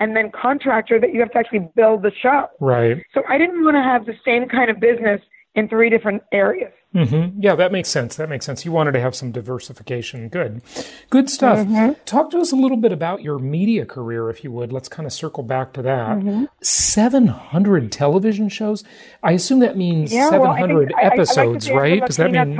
and 0.00 0.16
then 0.16 0.30
contractor 0.30 1.00
that 1.00 1.12
you 1.12 1.20
have 1.20 1.30
to 1.32 1.38
actually 1.38 1.68
build 1.74 2.02
the 2.02 2.12
show. 2.22 2.46
Right. 2.60 3.02
So 3.12 3.22
I 3.28 3.38
didn't 3.38 3.64
want 3.64 3.76
to 3.76 3.82
have 3.82 4.06
the 4.06 4.14
same 4.24 4.48
kind 4.48 4.70
of 4.70 4.80
business 4.80 5.20
in 5.54 5.68
three 5.68 5.90
different 5.90 6.22
areas. 6.32 6.72
Mm-hmm. 6.94 7.40
Yeah, 7.42 7.54
that 7.54 7.70
makes 7.70 7.90
sense. 7.90 8.16
That 8.16 8.30
makes 8.30 8.46
sense. 8.46 8.64
You 8.64 8.72
wanted 8.72 8.92
to 8.92 9.00
have 9.00 9.14
some 9.14 9.30
diversification. 9.30 10.28
Good. 10.28 10.62
Good 11.10 11.28
stuff. 11.28 11.58
Mm-hmm. 11.58 11.92
Talk 12.06 12.30
to 12.30 12.38
us 12.38 12.50
a 12.50 12.56
little 12.56 12.78
bit 12.78 12.92
about 12.92 13.22
your 13.22 13.38
media 13.38 13.84
career, 13.84 14.30
if 14.30 14.42
you 14.42 14.50
would. 14.52 14.72
Let's 14.72 14.88
kind 14.88 15.06
of 15.06 15.12
circle 15.12 15.42
back 15.42 15.74
to 15.74 15.82
that. 15.82 16.18
Mm-hmm. 16.18 16.44
700 16.62 17.92
television 17.92 18.48
shows? 18.48 18.84
I 19.22 19.32
assume 19.32 19.58
that 19.58 19.76
means 19.76 20.12
yeah, 20.12 20.30
700 20.30 20.92
well, 20.94 21.12
episodes, 21.12 21.68
I, 21.68 21.72
I 21.72 21.74
like 21.74 21.82
right? 21.82 22.06
Does 22.06 22.16
that 22.16 22.30
mean 22.30 22.58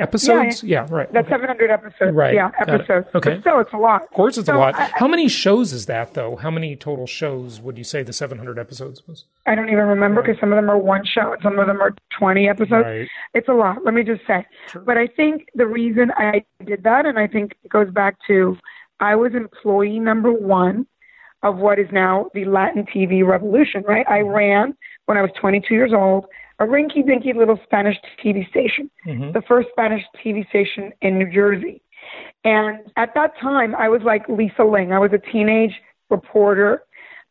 episodes? 0.00 0.62
Yeah, 0.62 0.82
yeah, 0.82 0.88
yeah 0.88 0.94
right. 0.94 1.12
That's 1.12 1.26
okay. 1.26 1.34
700 1.34 1.70
episodes. 1.70 2.14
Right. 2.14 2.34
Yeah, 2.34 2.50
episodes. 2.58 3.06
Okay. 3.14 3.34
But 3.34 3.40
still, 3.40 3.60
it's 3.60 3.72
a 3.72 3.76
lot. 3.76 4.02
Of 4.02 4.10
course, 4.10 4.38
it's 4.38 4.46
so, 4.46 4.56
a 4.56 4.58
lot. 4.58 4.74
I, 4.74 4.90
How 4.94 5.08
many 5.08 5.28
shows 5.28 5.72
is 5.72 5.86
that, 5.86 6.14
though? 6.14 6.36
How 6.36 6.50
many 6.50 6.76
total 6.76 7.06
shows 7.06 7.60
would 7.60 7.78
you 7.78 7.84
say 7.84 8.02
the 8.02 8.12
700 8.12 8.58
episodes 8.58 9.06
was? 9.06 9.24
I 9.46 9.54
don't 9.54 9.68
even 9.68 9.86
remember 9.86 10.22
because 10.22 10.36
right. 10.36 10.40
some 10.40 10.52
of 10.52 10.56
them 10.56 10.70
are 10.70 10.78
one 10.78 11.04
show 11.04 11.32
and 11.32 11.42
some 11.42 11.58
of 11.58 11.66
them 11.66 11.80
are 11.80 11.94
20 12.18 12.48
episodes. 12.48 12.84
Right. 12.84 13.08
It's 13.34 13.48
a 13.48 13.52
lot, 13.52 13.84
let 13.84 13.94
me 13.94 14.02
just 14.02 14.26
say. 14.26 14.46
Sure. 14.70 14.82
But 14.82 14.98
I 14.98 15.06
think 15.06 15.48
the 15.54 15.66
reason 15.66 16.10
I 16.16 16.44
did 16.64 16.82
that, 16.84 17.06
and 17.06 17.18
I 17.18 17.26
think 17.26 17.56
it 17.64 17.70
goes 17.70 17.90
back 17.90 18.16
to 18.26 18.56
I 19.00 19.16
was 19.16 19.34
employee 19.34 19.98
number 19.98 20.32
one 20.32 20.86
of 21.42 21.56
what 21.56 21.78
is 21.78 21.88
now 21.90 22.30
the 22.34 22.44
Latin 22.44 22.84
TV 22.84 23.26
revolution, 23.26 23.82
right? 23.86 24.06
I 24.08 24.20
mm-hmm. 24.20 24.30
ran 24.30 24.76
when 25.06 25.16
I 25.16 25.22
was 25.22 25.30
22 25.40 25.74
years 25.74 25.92
old 25.92 26.26
a 26.60 26.64
rinky 26.64 27.04
dinky 27.04 27.32
little 27.32 27.58
Spanish 27.64 27.96
TV 28.22 28.48
station, 28.50 28.90
mm-hmm. 29.06 29.32
the 29.32 29.42
first 29.48 29.68
Spanish 29.72 30.04
TV 30.24 30.48
station 30.48 30.92
in 31.00 31.18
New 31.18 31.30
Jersey. 31.32 31.82
And 32.44 32.80
at 32.96 33.14
that 33.14 33.32
time, 33.40 33.74
I 33.74 33.88
was 33.88 34.02
like 34.04 34.28
Lisa 34.28 34.64
Ling. 34.64 34.92
I 34.92 34.98
was 34.98 35.10
a 35.12 35.32
teenage 35.32 35.72
reporter 36.10 36.82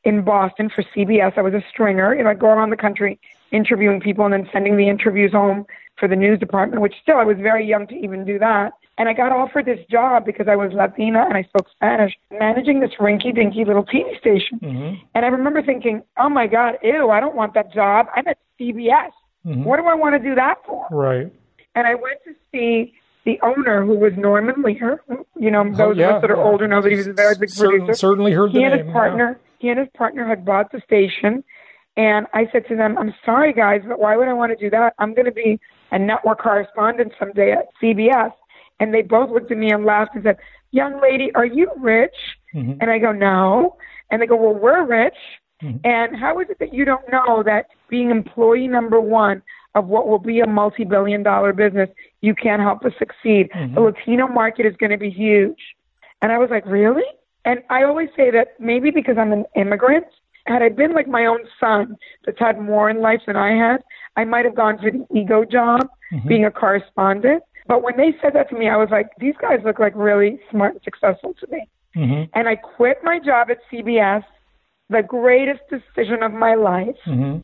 in 0.04 0.24
Boston 0.24 0.70
for 0.74 0.84
CBS. 0.96 1.38
I 1.38 1.42
was 1.42 1.54
a 1.54 1.64
stringer. 1.72 2.16
You 2.16 2.24
know, 2.24 2.32
I'd 2.32 2.40
go 2.40 2.48
around 2.48 2.72
the 2.72 2.78
country 2.78 3.20
interviewing 3.52 4.00
people 4.00 4.26
and 4.26 4.34
then 4.34 4.50
sending 4.52 4.78
the 4.78 4.90
interviews 4.90 5.32
home 5.32 5.66
for 6.00 6.08
the 6.08 6.16
news 6.16 6.40
department, 6.40 6.82
which 6.82 6.94
still 7.02 7.18
I 7.18 7.24
was 7.24 7.38
very 7.38 7.68
young 7.68 7.86
to 7.88 7.96
even 7.96 8.26
do 8.26 8.40
that. 8.40 8.72
And 8.98 9.08
I 9.08 9.14
got 9.14 9.32
offered 9.32 9.66
this 9.66 9.80
job 9.90 10.26
because 10.26 10.48
I 10.50 10.56
was 10.56 10.72
Latina 10.74 11.26
and 11.26 11.36
I 11.38 11.44
spoke 11.44 11.68
Spanish, 11.72 12.14
managing 12.32 12.80
this 12.80 12.92
rinky 13.00 13.34
dinky 13.34 13.64
little 13.66 13.86
TV 13.86 14.18
station. 14.20 14.60
Mm-hmm. 14.62 14.96
And 15.16 15.26
I 15.26 15.30
remember 15.30 15.62
thinking, 15.62 16.04
oh 16.18 16.30
my 16.30 16.48
God, 16.48 16.76
ew, 16.84 17.10
I 17.10 17.20
don't 17.20 17.36
want 17.36 17.54
that 17.54 17.74
job. 17.74 18.08
I'm 18.16 18.28
at 18.28 18.38
CBS. 18.60 19.12
Mm-hmm. 19.50 19.64
What 19.64 19.78
do 19.78 19.88
I 19.88 19.96
want 19.96 20.14
to 20.14 20.20
do 20.20 20.36
that 20.36 20.58
for? 20.66 20.86
Right. 20.92 21.32
And 21.76 21.88
I 21.88 21.96
went 21.96 22.20
to 22.26 22.36
see 22.52 22.94
the 23.26 23.40
owner, 23.42 23.86
who 23.86 23.98
was 23.98 24.14
Norman 24.16 24.62
Lear. 24.62 25.02
You 25.36 25.52
know, 25.52 25.64
those 25.64 25.80
oh, 25.80 25.92
yeah, 25.92 26.10
of 26.10 26.16
us 26.16 26.22
that 26.22 26.32
are 26.32 26.38
yeah. 26.38 26.44
older 26.44 26.68
know 26.68 26.82
that 26.82 26.92
he 26.92 26.98
was 26.98 27.08
a 27.08 27.14
very 27.14 27.36
big 27.36 27.54
producer. 27.54 27.94
Certainly 27.94 28.34
heard 28.34 28.52
the 28.52 28.60
he 28.60 28.64
name. 28.64 28.72
And 28.74 28.82
his 28.86 28.92
partner, 28.94 29.40
yeah. 29.40 29.46
He 29.60 29.70
and 29.70 29.80
his 29.80 29.90
partner 29.96 30.26
had 30.26 30.46
bought 30.46 30.72
the 30.72 30.82
station. 30.82 31.44
And 31.98 32.28
I 32.34 32.48
said 32.52 32.66
to 32.70 32.76
them, 32.76 32.98
I'm 32.98 33.14
sorry, 33.26 33.52
guys, 33.52 33.82
but 33.86 34.00
why 34.00 34.16
would 34.16 34.28
I 34.28 34.34
want 34.34 34.58
to 34.58 34.64
do 34.64 34.70
that? 34.70 34.94
I'm 35.00 35.14
going 35.14 35.26
to 35.26 35.32
be 35.32 35.60
a 35.92 36.00
network 36.00 36.40
correspondent 36.40 37.12
someday 37.20 37.52
at 37.52 37.66
CBS. 37.82 38.32
And 38.80 38.94
they 38.94 39.02
both 39.02 39.30
looked 39.30 39.52
at 39.52 39.58
me 39.58 39.72
and 39.72 39.84
laughed 39.84 40.16
and 40.16 40.24
said, 40.24 40.38
Young 40.72 41.02
lady, 41.02 41.32
are 41.36 41.46
you 41.46 41.70
rich? 41.78 42.16
Mm-hmm. 42.56 42.80
And 42.80 42.90
I 42.90 43.00
go, 43.00 43.12
No. 43.12 43.76
And 44.10 44.22
they 44.22 44.28
go, 44.28 44.38
Well, 44.38 44.54
we're 44.54 44.86
rich. 44.86 45.18
Mm-hmm. 45.62 45.78
And 45.84 46.16
how 46.16 46.40
is 46.40 46.50
it 46.50 46.60
that 46.60 46.74
you 46.74 46.86
don't 46.86 47.04
know 47.12 47.44
that 47.44 47.66
being 47.90 48.12
employee 48.12 48.68
number 48.68 49.00
one 49.00 49.42
of 49.76 49.88
what 49.88 50.08
will 50.08 50.20
be 50.20 50.40
a 50.40 50.48
multi 50.48 50.84
billion 50.84 51.24
dollar 51.24 51.54
business, 51.54 51.90
you 52.22 52.34
can't 52.34 52.62
help 52.62 52.82
but 52.82 52.94
succeed? 52.98 53.50
Mm-hmm. 53.56 53.76
The 53.76 53.82
Latino 53.82 54.28
market 54.28 54.66
is 54.66 54.76
going 54.78 54.92
to 54.92 54.98
be 54.98 55.10
huge. 55.10 55.60
And 56.22 56.32
I 56.32 56.38
was 56.38 56.50
like, 56.50 56.66
Really? 56.66 57.04
And 57.46 57.62
I 57.70 57.84
always 57.84 58.10
say 58.16 58.32
that 58.32 58.60
maybe 58.60 58.92
because 58.92 59.18
I'm 59.18 59.32
an 59.32 59.46
immigrant, 59.56 60.06
had 60.46 60.62
I 60.62 60.70
been 60.70 60.94
like 60.94 61.08
my 61.08 61.26
own 61.26 61.40
son 61.60 61.96
that's 62.26 62.40
had 62.40 62.60
more 62.60 62.90
in 62.90 63.02
life 63.02 63.22
than 63.26 63.36
I 63.36 63.52
had, 63.52 63.82
I 64.18 64.26
might 64.26 64.46
have 64.46 64.56
gone 64.56 64.78
for 64.78 64.92
the 64.92 65.06
ego 65.16 65.46
job, 65.46 65.88
mm-hmm. 66.12 66.28
being 66.28 66.46
a 66.46 66.52
correspondent. 66.52 67.44
But 67.68 67.84
when 67.84 67.98
they 67.98 68.16
said 68.22 68.34
that 68.34 68.50
to 68.50 68.58
me, 68.58 68.68
I 68.68 68.78
was 68.78 68.90
like, 68.90 69.10
these 69.20 69.36
guys 69.40 69.60
look 69.64 69.80
like 69.80 69.94
really 69.96 70.40
smart 70.50 70.74
and 70.74 70.84
successful 70.84 71.36
to 71.40 71.48
me. 71.52 71.70
Mm-hmm. 71.96 72.24
And 72.34 72.48
I 72.48 72.56
quit 72.56 72.98
my 73.04 73.20
job 73.20 73.50
at 73.52 73.60
CBS 73.72 74.24
the 74.90 75.04
greatest 75.04 75.62
decision 75.70 76.24
of 76.24 76.34
my 76.34 76.56
life. 76.56 76.98
Mm-hmm. 77.06 77.40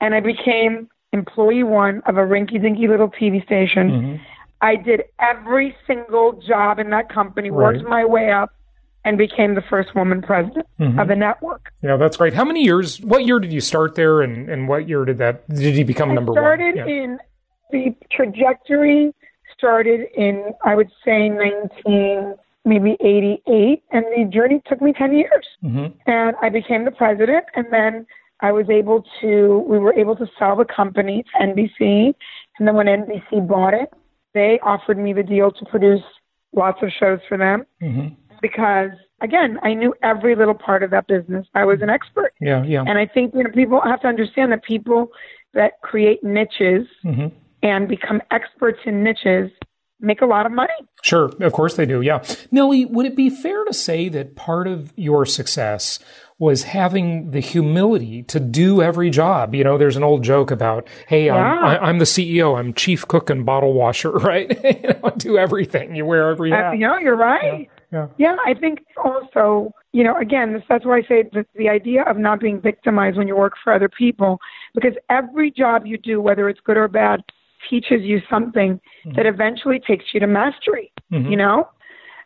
And 0.00 0.14
I 0.14 0.20
became 0.20 0.88
employee 1.12 1.62
one 1.62 2.02
of 2.06 2.16
a 2.16 2.20
rinky 2.20 2.60
dinky 2.60 2.86
little 2.88 3.08
TV 3.10 3.44
station. 3.44 3.90
Mm-hmm. 3.90 4.16
I 4.60 4.76
did 4.76 5.04
every 5.20 5.74
single 5.86 6.32
job 6.46 6.78
in 6.78 6.90
that 6.90 7.08
company, 7.12 7.50
worked 7.50 7.84
my 7.84 8.04
way 8.04 8.30
up, 8.30 8.50
and 9.04 9.16
became 9.16 9.54
the 9.54 9.62
first 9.62 9.94
woman 9.94 10.20
president 10.20 10.66
Mhm. 10.80 11.00
of 11.00 11.08
the 11.08 11.14
network. 11.16 11.70
Yeah, 11.82 11.96
that's 11.96 12.16
great. 12.16 12.34
How 12.34 12.44
many 12.44 12.62
years? 12.64 13.00
What 13.00 13.24
year 13.24 13.38
did 13.38 13.52
you 13.52 13.60
start 13.60 13.94
there, 13.94 14.20
and, 14.20 14.48
and 14.50 14.68
what 14.68 14.88
year 14.88 15.04
did 15.04 15.18
that? 15.18 15.48
Did 15.48 15.76
you 15.76 15.84
become 15.84 16.12
number 16.14 16.32
one 16.32 16.38
I 16.42 16.46
started? 16.46 16.76
Yeah. 16.76 16.86
in 16.86 17.18
the 17.70 17.94
trajectory 18.10 19.14
started 19.56 20.00
in 20.14 20.52
I 20.64 20.74
would 20.74 20.90
say 21.04 21.28
19 21.28 22.34
maybe 22.64 22.96
88 23.00 23.82
and 23.92 24.04
the 24.14 24.24
journey 24.24 24.60
took 24.66 24.80
me 24.82 24.92
10 24.92 25.14
years 25.14 25.46
Mhm. 25.64 25.92
and 26.06 26.34
I 26.42 26.48
became 26.48 26.84
the 26.84 26.90
president 26.90 27.44
and 27.54 27.66
then 27.70 28.06
I 28.40 28.52
was 28.52 28.68
able 28.70 29.04
to 29.20 29.64
we 29.68 29.78
were 29.78 29.94
able 29.94 30.16
to 30.16 30.26
sell 30.38 30.56
the 30.56 30.64
company 30.64 31.24
to 31.24 31.46
NBC 31.46 32.14
and 32.58 32.66
then 32.68 32.74
when 32.74 32.86
NBC 32.86 33.46
bought 33.46 33.74
it 33.74 33.92
they 34.34 34.58
offered 34.62 34.98
me 34.98 35.12
the 35.12 35.22
deal 35.22 35.50
to 35.50 35.64
produce 35.66 36.02
lots 36.54 36.78
of 36.82 36.90
shows 36.98 37.18
for 37.28 37.36
them 37.36 37.64
Mhm. 37.82 38.14
because 38.40 38.90
again 39.20 39.58
I 39.62 39.74
knew 39.74 39.94
every 40.02 40.34
little 40.36 40.54
part 40.54 40.82
of 40.82 40.90
that 40.92 41.06
business 41.06 41.46
I 41.54 41.64
was 41.64 41.82
an 41.82 41.90
expert 41.90 42.32
Yeah, 42.40 42.62
yeah. 42.64 42.84
and 42.86 42.98
I 42.98 43.06
think 43.06 43.34
you 43.34 43.42
know 43.44 43.50
people 43.50 43.80
have 43.80 44.00
to 44.02 44.08
understand 44.08 44.52
that 44.52 44.62
people 44.62 45.08
that 45.54 45.80
create 45.82 46.22
niches 46.22 46.86
Mhm. 47.04 47.32
and 47.62 47.88
become 47.88 48.22
experts 48.30 48.78
in 48.84 49.02
niches 49.02 49.50
make 50.00 50.20
a 50.22 50.26
lot 50.26 50.46
of 50.46 50.52
money. 50.52 50.72
Sure, 51.02 51.28
of 51.40 51.52
course 51.52 51.74
they 51.74 51.84
do. 51.84 52.00
Yeah, 52.02 52.18
Nely, 52.52 52.84
would 52.88 53.04
it 53.04 53.16
be 53.16 53.28
fair 53.30 53.64
to 53.64 53.72
say 53.74 54.08
that 54.10 54.36
part 54.36 54.68
of 54.68 54.92
your 54.96 55.26
success 55.26 55.98
was 56.38 56.62
having 56.62 57.30
the 57.32 57.40
humility 57.40 58.22
to 58.24 58.38
do 58.38 58.80
every 58.80 59.10
job? 59.10 59.54
You 59.54 59.64
know, 59.64 59.76
there's 59.76 59.96
an 59.96 60.04
old 60.04 60.22
joke 60.22 60.50
about, 60.50 60.86
"Hey, 61.08 61.30
I'm, 61.30 61.64
I, 61.64 61.78
I'm 61.78 61.98
the 61.98 62.04
CEO. 62.04 62.58
I'm 62.58 62.72
chief 62.74 63.06
cook 63.08 63.28
and 63.30 63.44
bottle 63.44 63.72
washer, 63.74 64.10
right? 64.30 64.48
you 64.64 64.88
know, 65.02 65.10
do 65.16 65.36
everything. 65.38 65.94
You 65.96 66.06
wear 66.06 66.30
every 66.30 66.52
Uh, 66.52 66.56
hat." 66.56 66.72
you 66.74 66.86
know, 66.86 66.98
you're 66.98 67.16
right. 67.16 67.68
Yeah. 67.92 68.08
Yeah, 68.18 68.36
I 68.44 68.52
think 68.54 68.80
also, 69.02 69.72
you 69.92 70.04
know, 70.04 70.14
again, 70.18 70.52
this, 70.52 70.62
that's 70.68 70.84
why 70.84 70.98
I 70.98 71.02
say 71.02 71.22
the, 71.32 71.46
the 71.56 71.68
idea 71.70 72.02
of 72.02 72.18
not 72.18 72.38
being 72.38 72.60
victimized 72.60 73.16
when 73.16 73.26
you 73.26 73.34
work 73.34 73.54
for 73.64 73.72
other 73.72 73.88
people, 73.88 74.38
because 74.74 74.92
every 75.08 75.50
job 75.50 75.86
you 75.86 75.96
do, 75.96 76.20
whether 76.20 76.48
it's 76.50 76.60
good 76.60 76.76
or 76.76 76.86
bad, 76.86 77.22
teaches 77.70 78.02
you 78.02 78.20
something 78.30 78.78
that 79.16 79.24
eventually 79.26 79.80
takes 79.80 80.04
you 80.12 80.20
to 80.20 80.26
mastery. 80.26 80.92
Mhm. 81.12 81.30
You 81.30 81.36
know, 81.38 81.68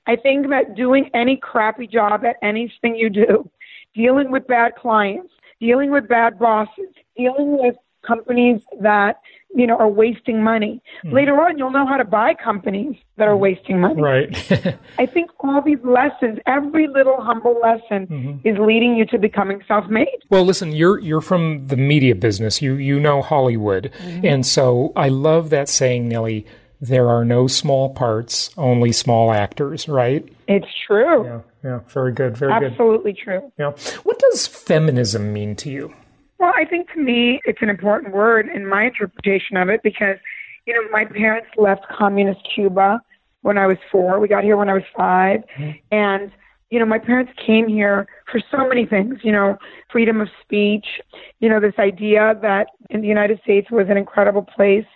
I 0.07 0.17
think 0.17 0.49
that 0.51 0.75
doing 0.75 1.09
any 1.15 1.37
crappy 1.37 1.87
job 1.87 2.25
at 2.25 2.37
anything 2.43 2.97
you 2.97 3.09
do, 3.09 3.49
dealing 3.95 4.31
with 4.31 4.47
bad 4.47 4.75
clients, 4.77 5.33
dealing 5.61 5.91
with 5.91 6.09
bad 6.09 6.39
bosses, 6.39 6.89
dealing 7.17 7.59
with 7.59 7.77
companies 8.07 8.61
that 8.81 9.21
you 9.55 9.67
know 9.67 9.77
are 9.77 9.89
wasting 9.89 10.43
money. 10.43 10.83
Hmm. 11.03 11.13
Later 11.13 11.41
on, 11.41 11.59
you'll 11.59 11.71
know 11.71 11.87
how 11.87 11.97
to 11.97 12.05
buy 12.05 12.35
companies 12.35 12.97
that 13.17 13.29
are 13.29 13.37
wasting 13.37 13.81
money. 13.81 14.01
Right. 14.01 14.53
I 14.99 15.07
think 15.07 15.31
all 15.41 15.63
these 15.63 15.83
lessons, 15.85 16.39
every 16.47 16.89
little 16.89 17.21
humble 17.21 17.59
lesson, 17.61 18.07
mm-hmm. 18.07 18.49
is 18.49 18.59
leading 18.59 18.97
you 18.97 19.07
to 19.07 19.19
becoming 19.19 19.63
self-made. 19.69 20.09
Well, 20.31 20.45
listen, 20.45 20.73
you're 20.73 20.99
you're 20.99 21.21
from 21.21 21.67
the 21.69 21.77
media 21.77 22.15
business. 22.15 22.63
You 22.63 22.75
you 22.75 22.99
know 22.99 23.23
Hollywood, 23.23 23.91
mm-hmm. 23.99 24.27
and 24.27 24.47
so 24.47 24.93
I 24.97 25.09
love 25.09 25.51
that 25.51 25.69
saying, 25.69 26.09
Nely. 26.09 26.45
There 26.81 27.09
are 27.09 27.25
no 27.25 27.47
small 27.47 27.91
parts, 27.91 28.51
only 28.57 28.91
small 28.91 29.31
actors. 29.31 29.89
Right? 29.89 30.29
It's 30.49 30.67
true. 30.85 31.25
Yeah. 31.25 31.41
Yeah. 31.65 31.81
Very 31.89 32.13
good. 32.13 32.37
Very 32.37 32.53
good. 32.61 32.73
Absolutely 32.73 33.13
true. 33.13 33.53
Yeah. 33.59 33.73
What 34.03 34.19
does 34.19 34.47
feminism 34.47 35.33
mean 35.33 35.57
to 35.57 35.71
you? 35.71 35.95
Well, 36.39 36.53
I 36.57 36.65
think 36.65 36.91
to 36.93 36.99
me 37.01 37.41
it's 37.45 37.63
an 37.63 37.71
important 37.71 38.13
word 38.13 38.49
in 38.53 38.67
my 38.67 38.85
interpretation 38.85 39.57
of 39.57 39.69
it 39.69 39.81
because, 39.83 40.17
you 40.67 40.75
know, 40.75 40.89
my 40.91 41.05
parents 41.05 41.49
left 41.57 41.87
communist 41.89 42.41
Cuba 42.53 43.01
when 43.43 43.59
I 43.59 43.67
was 43.67 43.77
four. 43.91 44.19
We 44.19 44.29
got 44.29 44.43
here 44.43 44.57
when 44.57 44.69
I 44.69 44.75
was 44.75 44.83
5 44.97 45.41
mm-hmm. 45.41 45.71
And, 45.93 46.33
you 46.71 46.79
know, 46.79 46.87
my 46.87 46.99
parents 46.99 47.33
came 47.45 47.69
here 47.69 48.09
for 48.31 48.41
so 48.51 48.67
many 48.67 48.87
things, 48.87 49.19
you 49.23 49.31
know, 49.31 49.57
freedom 49.91 50.21
of 50.21 50.29
speech, 50.41 50.87
you 51.39 51.49
know, 51.49 51.61
this 51.61 51.75
idea 51.79 52.37
that 52.43 52.69
in 52.91 53.03
the 53.03 53.09
United 53.09 53.41
States 53.43 53.71
was 53.71 53.89
an 53.89 53.97
incredible 53.97 54.43
place 54.43 54.87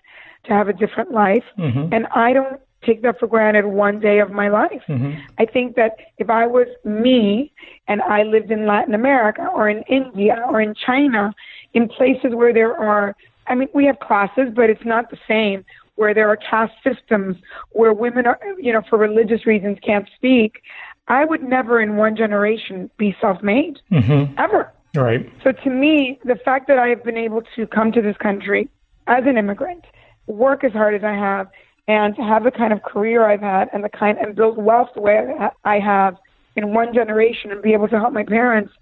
to 0.46 0.52
have 0.52 0.68
a 0.68 0.72
different 0.72 1.12
life. 1.12 1.44
Mm-hmm. 1.58 1.92
And 1.92 2.06
I 2.14 2.32
don't 2.32 2.60
take 2.86 3.02
that 3.02 3.18
for 3.18 3.26
granted 3.26 3.66
one 3.66 4.00
day 4.00 4.20
of 4.20 4.30
my 4.30 4.48
life. 4.48 4.82
Mm-hmm. 4.88 5.20
I 5.38 5.46
think 5.46 5.76
that 5.76 5.96
if 6.18 6.30
I 6.30 6.46
was 6.46 6.68
me 6.84 7.52
and 7.88 8.00
I 8.02 8.22
lived 8.22 8.50
in 8.50 8.66
Latin 8.66 8.94
America 8.94 9.48
or 9.54 9.68
in 9.68 9.82
India 9.82 10.44
or 10.48 10.60
in 10.60 10.74
China, 10.74 11.34
in 11.74 11.88
places 11.88 12.34
where 12.34 12.52
there 12.52 12.76
are, 12.76 13.16
I 13.46 13.54
mean, 13.54 13.68
we 13.74 13.84
have 13.86 13.98
classes, 13.98 14.48
but 14.54 14.70
it's 14.70 14.84
not 14.84 15.10
the 15.10 15.18
same, 15.28 15.64
where 15.96 16.14
there 16.14 16.28
are 16.28 16.36
caste 16.36 16.74
systems, 16.84 17.36
where 17.70 17.92
women 17.92 18.26
are, 18.26 18.38
you 18.58 18.72
know, 18.72 18.82
for 18.88 18.98
religious 18.98 19.46
reasons 19.46 19.78
can't 19.82 20.08
speak, 20.14 20.62
I 21.08 21.24
would 21.24 21.42
never 21.42 21.80
in 21.80 21.96
one 21.96 22.16
generation 22.16 22.90
be 22.96 23.16
self 23.20 23.42
made, 23.42 23.78
mm-hmm. 23.90 24.34
ever. 24.38 24.72
Right. 24.94 25.30
So 25.44 25.52
to 25.52 25.70
me, 25.70 26.18
the 26.24 26.36
fact 26.36 26.68
that 26.68 26.78
I 26.78 26.88
have 26.88 27.04
been 27.04 27.16
able 27.18 27.42
to 27.54 27.66
come 27.66 27.92
to 27.92 28.02
this 28.02 28.16
country 28.16 28.68
as 29.06 29.24
an 29.26 29.36
immigrant, 29.36 29.84
work 30.26 30.64
as 30.64 30.72
hard 30.72 30.94
as 30.94 31.04
I 31.04 31.12
have, 31.12 31.48
and 31.88 32.16
to 32.16 32.22
have 32.22 32.44
the 32.44 32.50
kind 32.50 32.72
of 32.72 32.82
career 32.82 33.24
I've 33.24 33.40
had 33.40 33.68
and 33.72 33.84
the 33.84 33.88
kind 33.88 34.18
and 34.18 34.34
build 34.34 34.56
wealth 34.58 34.90
the 34.94 35.00
way 35.00 35.24
I 35.64 35.78
have 35.78 36.16
in 36.56 36.74
one 36.74 36.92
generation 36.92 37.52
and 37.52 37.62
be 37.62 37.74
able 37.74 37.88
to 37.88 37.98
help 37.98 38.12
my 38.12 38.24
parents, 38.24 38.72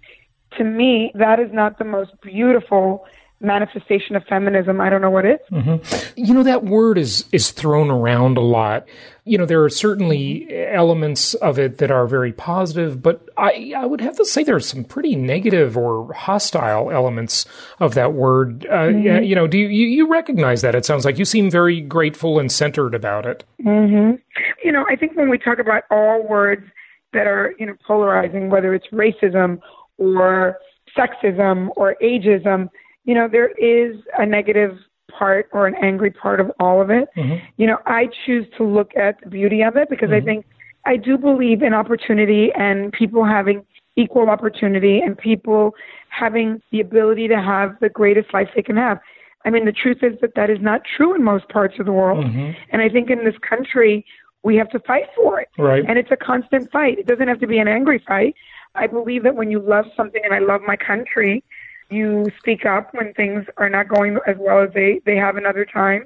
to 0.57 0.63
me, 0.63 1.11
that 1.15 1.39
is 1.39 1.51
not 1.51 1.77
the 1.77 1.85
most 1.85 2.11
beautiful 2.21 3.05
manifestation 3.41 4.15
of 4.15 4.23
feminism. 4.25 4.79
I 4.79 4.89
don't 4.89 5.01
know 5.01 5.09
what 5.09 5.25
is. 5.25 5.39
Mm-hmm. 5.51 6.13
You 6.15 6.33
know 6.33 6.43
that 6.43 6.63
word 6.63 6.97
is 6.97 7.25
is 7.31 7.51
thrown 7.51 7.89
around 7.89 8.37
a 8.37 8.41
lot. 8.41 8.87
You 9.25 9.37
know 9.37 9.45
there 9.45 9.63
are 9.63 9.69
certainly 9.69 10.47
elements 10.67 11.33
of 11.35 11.59
it 11.59 11.77
that 11.79 11.91
are 11.91 12.07
very 12.07 12.31
positive, 12.31 13.01
but 13.01 13.27
I 13.37 13.73
I 13.75 13.85
would 13.85 14.01
have 14.01 14.15
to 14.17 14.25
say 14.25 14.43
there 14.43 14.55
are 14.55 14.59
some 14.59 14.83
pretty 14.83 15.15
negative 15.15 15.77
or 15.77 16.13
hostile 16.13 16.91
elements 16.91 17.45
of 17.79 17.93
that 17.95 18.13
word. 18.13 18.65
Uh, 18.65 18.83
yeah, 18.87 19.17
mm-hmm. 19.17 19.23
You 19.23 19.35
know, 19.35 19.47
do 19.47 19.57
you, 19.57 19.67
you 19.67 19.87
you 19.87 20.07
recognize 20.07 20.61
that? 20.61 20.75
It 20.75 20.85
sounds 20.85 21.05
like 21.05 21.17
you 21.19 21.25
seem 21.25 21.51
very 21.51 21.81
grateful 21.81 22.39
and 22.39 22.51
centered 22.51 22.95
about 22.95 23.25
it. 23.25 23.43
Mm-hmm. 23.63 24.15
you 24.63 24.71
know, 24.71 24.85
I 24.89 24.95
think 24.95 25.15
when 25.17 25.29
we 25.29 25.37
talk 25.37 25.59
about 25.59 25.83
all 25.91 26.25
words 26.27 26.65
that 27.13 27.27
are, 27.27 27.53
you 27.57 27.65
know, 27.65 27.75
polarizing, 27.85 28.49
whether 28.49 28.73
it's 28.73 28.87
racism 28.87 29.59
or 29.97 30.57
sexism 30.95 31.69
or 31.75 31.95
ageism, 32.03 32.69
you 33.05 33.13
know, 33.13 33.27
there 33.27 33.49
is 33.49 33.95
a 34.17 34.25
negative 34.25 34.77
part 35.11 35.49
or 35.53 35.67
an 35.67 35.75
angry 35.81 36.11
part 36.11 36.39
of 36.39 36.51
all 36.59 36.81
of 36.81 36.89
it. 36.89 37.07
Mm-hmm. 37.15 37.45
You 37.57 37.67
know, 37.67 37.77
I 37.85 38.09
choose 38.25 38.45
to 38.57 38.63
look 38.63 38.91
at 38.97 39.21
the 39.21 39.29
beauty 39.29 39.61
of 39.61 39.77
it 39.77 39.89
because 39.89 40.09
I 40.11 40.15
mm-hmm. 40.15 40.25
think 40.25 40.45
I 40.85 40.97
do 40.97 41.17
believe 41.17 41.61
in 41.61 41.73
opportunity 41.73 42.51
and 42.55 42.91
people 42.91 43.23
having 43.25 43.65
equal 43.95 44.29
opportunity 44.29 44.99
and 44.99 45.17
people 45.17 45.73
having 46.09 46.61
the 46.71 46.81
ability 46.81 47.27
to 47.29 47.41
have 47.41 47.77
the 47.79 47.89
greatest 47.89 48.33
life 48.33 48.49
they 48.55 48.61
can 48.61 48.75
have. 48.75 48.99
I 49.45 49.51
mean, 49.51 49.65
the 49.65 49.71
truth 49.71 49.99
is 50.01 50.19
that 50.21 50.35
that 50.35 50.49
is 50.49 50.59
not 50.59 50.81
true 50.97 51.13
in 51.13 51.23
most 51.23 51.47
parts 51.49 51.75
of 51.79 51.85
the 51.85 51.91
world. 51.91 52.25
Mm-hmm. 52.25 52.51
And 52.71 52.81
I 52.81 52.89
think 52.89 53.09
in 53.09 53.23
this 53.23 53.35
country, 53.47 54.05
we 54.43 54.55
have 54.57 54.69
to 54.71 54.79
fight 54.79 55.05
for 55.15 55.39
it. 55.39 55.49
Right. 55.57 55.83
And 55.87 55.97
it's 55.97 56.11
a 56.11 56.17
constant 56.17 56.71
fight. 56.71 56.99
It 56.99 57.05
doesn't 57.05 57.27
have 57.27 57.39
to 57.39 57.47
be 57.47 57.57
an 57.59 57.67
angry 57.67 58.03
fight. 58.05 58.35
I 58.73 58.87
believe 58.87 59.23
that 59.23 59.35
when 59.35 59.51
you 59.51 59.59
love 59.59 59.85
something, 59.95 60.21
and 60.23 60.33
I 60.33 60.39
love 60.39 60.61
my 60.65 60.75
country, 60.75 61.43
you 61.89 62.31
speak 62.39 62.65
up 62.65 62.93
when 62.93 63.13
things 63.13 63.45
are 63.57 63.69
not 63.69 63.87
going 63.87 64.17
as 64.27 64.37
well 64.39 64.61
as 64.63 64.73
they, 64.73 65.01
they 65.05 65.15
have 65.15 65.37
in 65.37 65.45
other 65.45 65.65
times. 65.65 66.05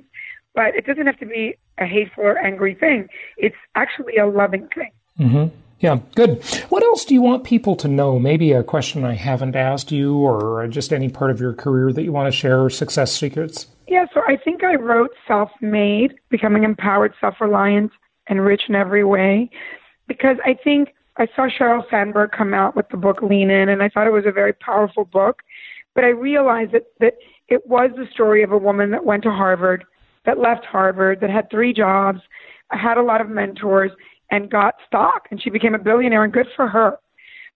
But 0.56 0.76
it 0.76 0.86
doesn't 0.86 1.06
have 1.06 1.20
to 1.20 1.26
be 1.26 1.56
a 1.78 1.86
hateful 1.86 2.24
or 2.24 2.38
angry 2.38 2.76
thing. 2.76 3.08
It's 3.38 3.56
actually 3.76 4.18
a 4.18 4.26
loving 4.26 4.68
thing. 4.76 4.92
Mm-hmm. 5.20 5.56
Yeah, 5.80 6.00
good. 6.16 6.44
What 6.68 6.84
else 6.84 7.06
do 7.06 7.14
you 7.14 7.22
want 7.22 7.46
people 7.46 7.76
to 7.78 7.88
know? 7.88 8.20
Maybe 8.20 8.52
a 8.52 8.64
question 8.64 9.06
I 9.06 9.14
haven't 9.14 9.56
asked 9.56 9.92
you, 9.92 10.18
or 10.18 10.68
just 10.68 10.92
any 10.92 11.08
part 11.08 11.32
of 11.32 11.40
your 11.40 11.54
career 11.54 11.94
that 11.94 12.04
you 12.04 12.12
want 12.12 12.28
to 12.28 12.38
share, 12.38 12.70
success 12.70 13.14
secrets. 13.16 13.68
Yeah, 13.88 14.06
so 14.14 14.22
I 14.28 14.36
think 14.36 14.64
I 14.64 14.76
wrote 14.76 15.12
Self 15.26 15.52
Made, 15.62 16.16
Becoming 16.30 16.64
Empowered, 16.64 17.14
Self 17.22 17.36
Reliant, 17.40 17.92
and 18.28 18.46
Rich 18.46 18.64
in 18.68 18.76
Every 18.76 19.06
Way, 19.06 19.50
because 20.08 20.36
I 20.44 20.54
think 20.54 20.90
I 21.16 21.28
saw 21.36 21.48
Sheryl 21.48 21.90
Sandberg 21.90 22.32
come 22.32 22.54
out 22.54 22.76
with 22.76 22.90
the 22.90 22.98
book 22.98 23.22
Lean 23.22 23.50
In, 23.50 23.70
and 23.70 23.82
I 23.82 23.90
thought 23.90 24.08
it 24.08 24.14
was 24.14 24.26
a 24.26 24.32
very 24.32 24.54
powerful 24.54 25.06
book. 25.06 25.44
But 26.00 26.06
I 26.06 26.12
realized 26.12 26.72
that, 26.72 26.86
that 27.02 27.16
it 27.50 27.68
was 27.68 27.92
the 27.98 28.08
story 28.14 28.42
of 28.42 28.54
a 28.54 28.58
woman 28.58 28.92
that 28.92 29.04
went 29.04 29.22
to 29.24 29.32
Harvard, 29.32 29.84
that 30.24 30.40
left 30.40 30.64
Harvard, 30.64 31.20
that 31.20 31.30
had 31.30 31.52
three 31.52 31.74
jobs, 31.74 32.22
had 32.72 32.98
a 32.98 33.02
lot 33.02 33.20
of 33.20 33.30
mentors, 33.30 33.92
and 34.32 34.50
got 34.50 34.76
stock, 34.88 35.28
and 35.30 35.42
she 35.42 35.50
became 35.50 35.76
a 35.76 35.78
billionaire, 35.78 36.24
and 36.24 36.32
good 36.32 36.48
for 36.56 36.70
her. 36.70 36.98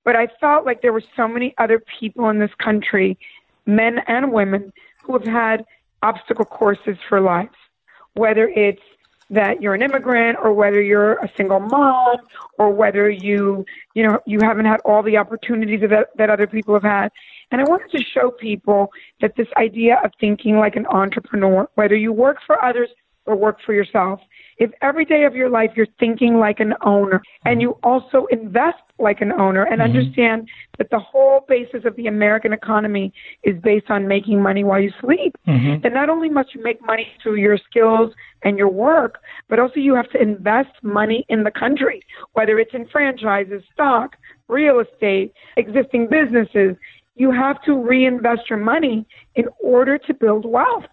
But 0.04 0.18
I 0.18 0.28
felt 0.42 0.66
like 0.66 0.82
there 0.82 0.92
were 0.92 1.06
so 1.16 1.26
many 1.26 1.56
other 1.58 1.82
people 2.02 2.28
in 2.28 2.40
this 2.40 2.54
country, 2.58 3.18
men 3.66 4.00
and 4.08 4.34
women, 4.34 4.74
who 5.04 5.14
have 5.14 5.24
had 5.24 5.64
obstacle 6.02 6.44
courses 6.44 6.98
for 7.08 7.22
life, 7.22 7.48
whether 8.16 8.50
it's 8.50 8.84
that 9.30 9.62
you're 9.62 9.74
an 9.74 9.82
immigrant 9.82 10.38
or 10.44 10.52
whether 10.52 10.82
you're 10.82 11.14
a 11.20 11.32
single 11.38 11.62
mom 11.62 12.18
or 12.58 12.72
whether 12.72 13.10
you 13.10 13.66
you 13.94 14.06
know 14.06 14.20
you 14.26 14.40
haven't 14.42 14.66
had 14.66 14.82
all 14.82 15.02
the 15.02 15.16
opportunities 15.16 15.80
that 15.80 16.10
that 16.18 16.30
other 16.30 16.46
people 16.46 16.74
have 16.74 16.84
had 16.84 17.10
and 17.54 17.62
i 17.62 17.64
wanted 17.64 17.90
to 17.92 18.04
show 18.14 18.32
people 18.32 18.90
that 19.22 19.32
this 19.38 19.48
idea 19.58 20.02
of 20.04 20.12
thinking 20.20 20.58
like 20.58 20.76
an 20.76 20.86
entrepreneur 20.88 21.70
whether 21.76 21.96
you 21.96 22.12
work 22.12 22.38
for 22.46 22.64
others 22.64 22.90
or 23.26 23.38
work 23.38 23.58
for 23.66 23.74
yourself 23.74 24.20
if 24.58 24.72
every 24.82 25.06
day 25.06 25.24
of 25.24 25.36
your 25.36 25.50
life 25.50 25.72
you're 25.76 25.88
thinking 26.00 26.38
like 26.38 26.60
an 26.60 26.74
owner 26.82 27.22
and 27.46 27.62
you 27.62 27.78
also 27.84 28.26
invest 28.32 28.78
like 29.00 29.22
an 29.22 29.32
owner 29.32 29.64
and 29.64 29.82
mm-hmm. 29.82 29.98
understand 29.98 30.48
that 30.78 30.90
the 30.90 31.00
whole 31.00 31.46
basis 31.48 31.86
of 31.86 31.96
the 31.96 32.08
American 32.08 32.54
economy 32.54 33.14
is 33.44 33.60
based 33.62 33.90
on 33.90 34.08
making 34.08 34.42
money 34.42 34.64
while 34.64 34.80
you 34.80 34.92
sleep, 35.02 35.36
mm-hmm. 35.48 35.82
then 35.82 35.94
not 35.94 36.10
only 36.10 36.30
must 36.30 36.54
you 36.54 36.64
make 36.64 36.82
money 36.86 37.08
through 37.22 37.36
your 37.36 37.58
skills 37.70 38.14
and 38.44 38.58
your 38.58 38.70
work, 38.70 39.20
but 39.50 39.60
also 39.60 39.80
you 39.80 39.96
have 39.96 40.10
to 40.12 40.22
invest 40.22 40.72
money 40.82 41.26
in 41.30 41.44
the 41.44 41.52
country, 41.52 42.02
whether 42.34 42.60
it's 42.60 42.74
in 42.74 42.88
franchises, 42.88 43.64
stock, 43.74 44.16
real 44.48 44.80
estate, 44.80 45.34
existing 45.58 46.08
businesses. 46.10 46.76
You 47.16 47.32
have 47.32 47.62
to 47.64 47.76
reinvest 47.76 48.50
your 48.50 48.60
money 48.60 49.06
in 49.36 49.46
order 49.62 49.98
to 49.98 50.14
build 50.14 50.46
wealth. 50.46 50.86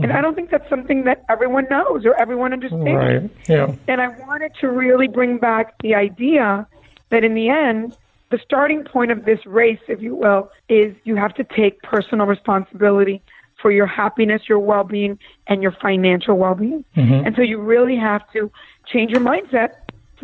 And 0.00 0.12
I 0.12 0.20
don't 0.20 0.34
think 0.36 0.50
that's 0.50 0.68
something 0.68 1.04
that 1.04 1.24
everyone 1.28 1.66
knows 1.70 2.06
or 2.06 2.14
everyone 2.20 2.52
understands. 2.52 2.86
Right. 2.86 3.30
Yeah. 3.48 3.74
And 3.88 4.00
I 4.00 4.08
wanted 4.08 4.52
to 4.60 4.70
really 4.70 5.08
bring 5.08 5.38
back 5.38 5.74
the 5.82 5.96
idea 5.96 6.68
that 7.10 7.24
in 7.24 7.34
the 7.34 7.48
end, 7.48 7.96
the 8.30 8.38
starting 8.44 8.84
point 8.84 9.10
of 9.10 9.24
this 9.24 9.44
race, 9.46 9.80
if 9.88 10.00
you 10.00 10.14
will, 10.14 10.50
is 10.68 10.94
you 11.04 11.16
have 11.16 11.34
to 11.34 11.44
take 11.44 11.82
personal 11.82 12.26
responsibility 12.26 13.22
for 13.60 13.72
your 13.72 13.86
happiness, 13.86 14.42
your 14.48 14.60
well 14.60 14.84
being, 14.84 15.18
and 15.48 15.62
your 15.62 15.72
financial 15.72 16.36
well 16.36 16.54
being. 16.54 16.84
Mm-hmm. 16.96 17.26
And 17.26 17.34
so 17.34 17.42
you 17.42 17.58
really 17.58 17.96
have 17.96 18.22
to 18.32 18.52
change 18.86 19.10
your 19.10 19.20
mindset 19.20 19.70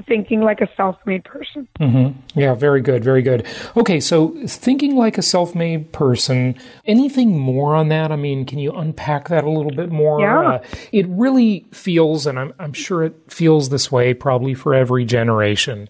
thinking 0.07 0.41
like 0.41 0.61
a 0.61 0.69
self-made 0.77 1.25
person. 1.25 1.69
Mm-hmm. 1.81 2.39
Yeah, 2.39 2.55
very 2.55 2.81
good, 2.81 3.05
very 3.05 3.23
good. 3.23 3.47
Okay, 3.77 4.01
so 4.01 4.35
thinking 4.47 4.97
like 4.97 5.19
a 5.19 5.23
self-made 5.23 5.93
person. 5.93 6.55
Anything 6.87 7.39
more 7.39 7.75
on 7.75 7.89
that? 7.89 8.13
I 8.13 8.17
mean, 8.17 8.45
can 8.45 8.59
you 8.59 8.73
unpack 8.73 9.29
that 9.29 9.45
a 9.45 9.51
little 9.51 9.75
bit 9.75 9.91
more? 9.91 10.21
Yeah. 10.21 10.49
Uh, 10.49 10.63
it 10.93 11.07
really 11.09 11.67
feels, 11.73 12.27
and 12.27 12.39
I'm, 12.39 12.53
I'm 12.59 12.73
sure 12.73 13.03
it 13.03 13.15
feels 13.29 13.69
this 13.69 13.91
way 13.91 14.15
probably 14.15 14.55
for 14.55 14.75
every 14.75 15.05
generation, 15.05 15.89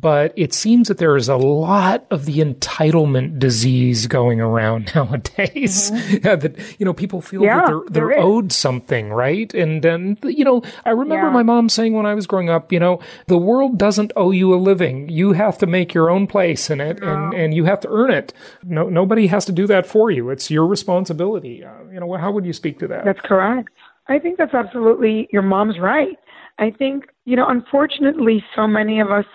but 0.00 0.32
it 0.34 0.52
seems 0.52 0.88
that 0.88 0.98
there 0.98 1.16
is 1.16 1.28
a 1.28 1.36
lot 1.36 2.04
of 2.10 2.24
the 2.24 2.38
entitlement 2.38 3.38
disease 3.38 4.08
going 4.08 4.40
around 4.40 4.92
nowadays. 4.94 5.92
Mm-hmm. 5.92 6.16
that 6.40 6.58
you 6.80 6.84
know, 6.84 6.92
people 6.92 7.20
feel 7.20 7.42
yeah, 7.42 7.60
that 7.60 7.92
they're 7.92 8.08
they're 8.08 8.18
owed 8.18 8.50
something, 8.50 9.10
right? 9.10 9.54
And 9.54 9.82
then 9.82 10.18
you 10.24 10.44
know, 10.44 10.62
I 10.84 10.90
remember 10.90 11.26
yeah. 11.26 11.32
my 11.32 11.44
mom 11.44 11.68
saying 11.68 11.92
when 11.92 12.06
I 12.06 12.14
was 12.14 12.26
growing 12.26 12.50
up, 12.50 12.72
you 12.72 12.80
know, 12.80 13.00
the 13.28 13.38
world 13.38 13.78
doesn't 13.78 14.12
owe 14.16 14.32
you 14.32 14.52
a 14.52 14.56
living. 14.56 15.08
You 15.08 15.32
have 15.32 15.58
to 15.58 15.66
make 15.66 15.94
your 15.94 16.10
own 16.10 16.26
place 16.26 16.70
in 16.70 16.80
it, 16.80 17.00
and 17.00 17.32
and 17.32 17.54
you 17.54 17.64
have 17.64 17.78
to 17.80 17.88
earn 17.88 18.10
it. 18.10 18.32
No, 18.64 18.88
nobody 18.88 19.28
has 19.28 19.44
to 19.44 19.52
do 19.52 19.68
that 19.68 19.86
for 19.86 20.10
you. 20.10 20.30
It's 20.30 20.50
your 20.50 20.66
responsibility. 20.66 21.64
Uh, 21.64 21.70
you 21.92 22.00
know, 22.00 22.12
how 22.14 22.32
would 22.32 22.44
you 22.44 22.52
speak 22.52 22.80
to 22.80 22.88
that? 22.88 23.04
That's 23.04 23.20
correct. 23.20 23.68
I 24.08 24.18
think 24.18 24.38
that's 24.38 24.54
absolutely 24.54 25.28
your 25.32 25.42
mom's 25.42 25.78
right. 25.78 26.18
I 26.58 26.70
think 26.70 27.04
you 27.24 27.36
know, 27.36 27.46
unfortunately, 27.46 28.44
so 28.56 28.66
many 28.66 28.98
of 28.98 29.12
us 29.12 29.26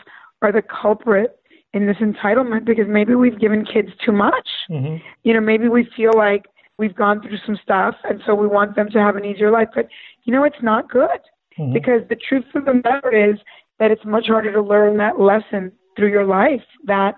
are 0.42 0.52
the 0.52 0.62
culprit 0.62 1.40
in 1.74 1.86
this 1.86 1.98
entitlement 1.98 2.66
because 2.66 2.86
maybe 2.88 3.16
we've 3.16 3.40
given 3.40 3.66
kids 3.66 3.90
too 4.04 4.12
much. 4.12 4.48
Mm-hmm. 4.70 4.98
You 5.24 5.34
know, 5.34 5.42
maybe 5.42 5.68
we 5.68 5.88
feel 5.96 6.12
like 6.16 6.46
we've 6.78 6.96
gone 6.96 7.22
through 7.22 7.38
some 7.46 7.58
stuff 7.62 7.96
and 8.06 8.22
so 8.26 8.34
we 8.34 8.48
want 8.48 8.76
them 8.76 8.90
to 8.90 9.00
have 9.00 9.16
an 9.16 9.26
easier 9.26 9.52
life. 9.52 9.68
But, 9.76 9.88
you 10.24 10.34
know, 10.34 10.44
it's 10.44 10.62
not 10.62 10.90
good 10.90 11.20
mm-hmm. 11.60 11.74
because 11.74 12.02
the 12.10 12.16
truth 12.16 12.46
of 12.56 12.66
the 12.66 12.82
matter 12.84 13.32
is 13.32 13.38
that 13.80 13.92
it's 13.92 14.06
much 14.06 14.28
harder 14.28 14.52
to 14.52 14.62
learn 14.62 14.98
that 14.98 15.20
lesson 15.20 15.72
through 15.96 16.10
your 16.10 16.26
life 16.26 16.64
that 16.86 17.16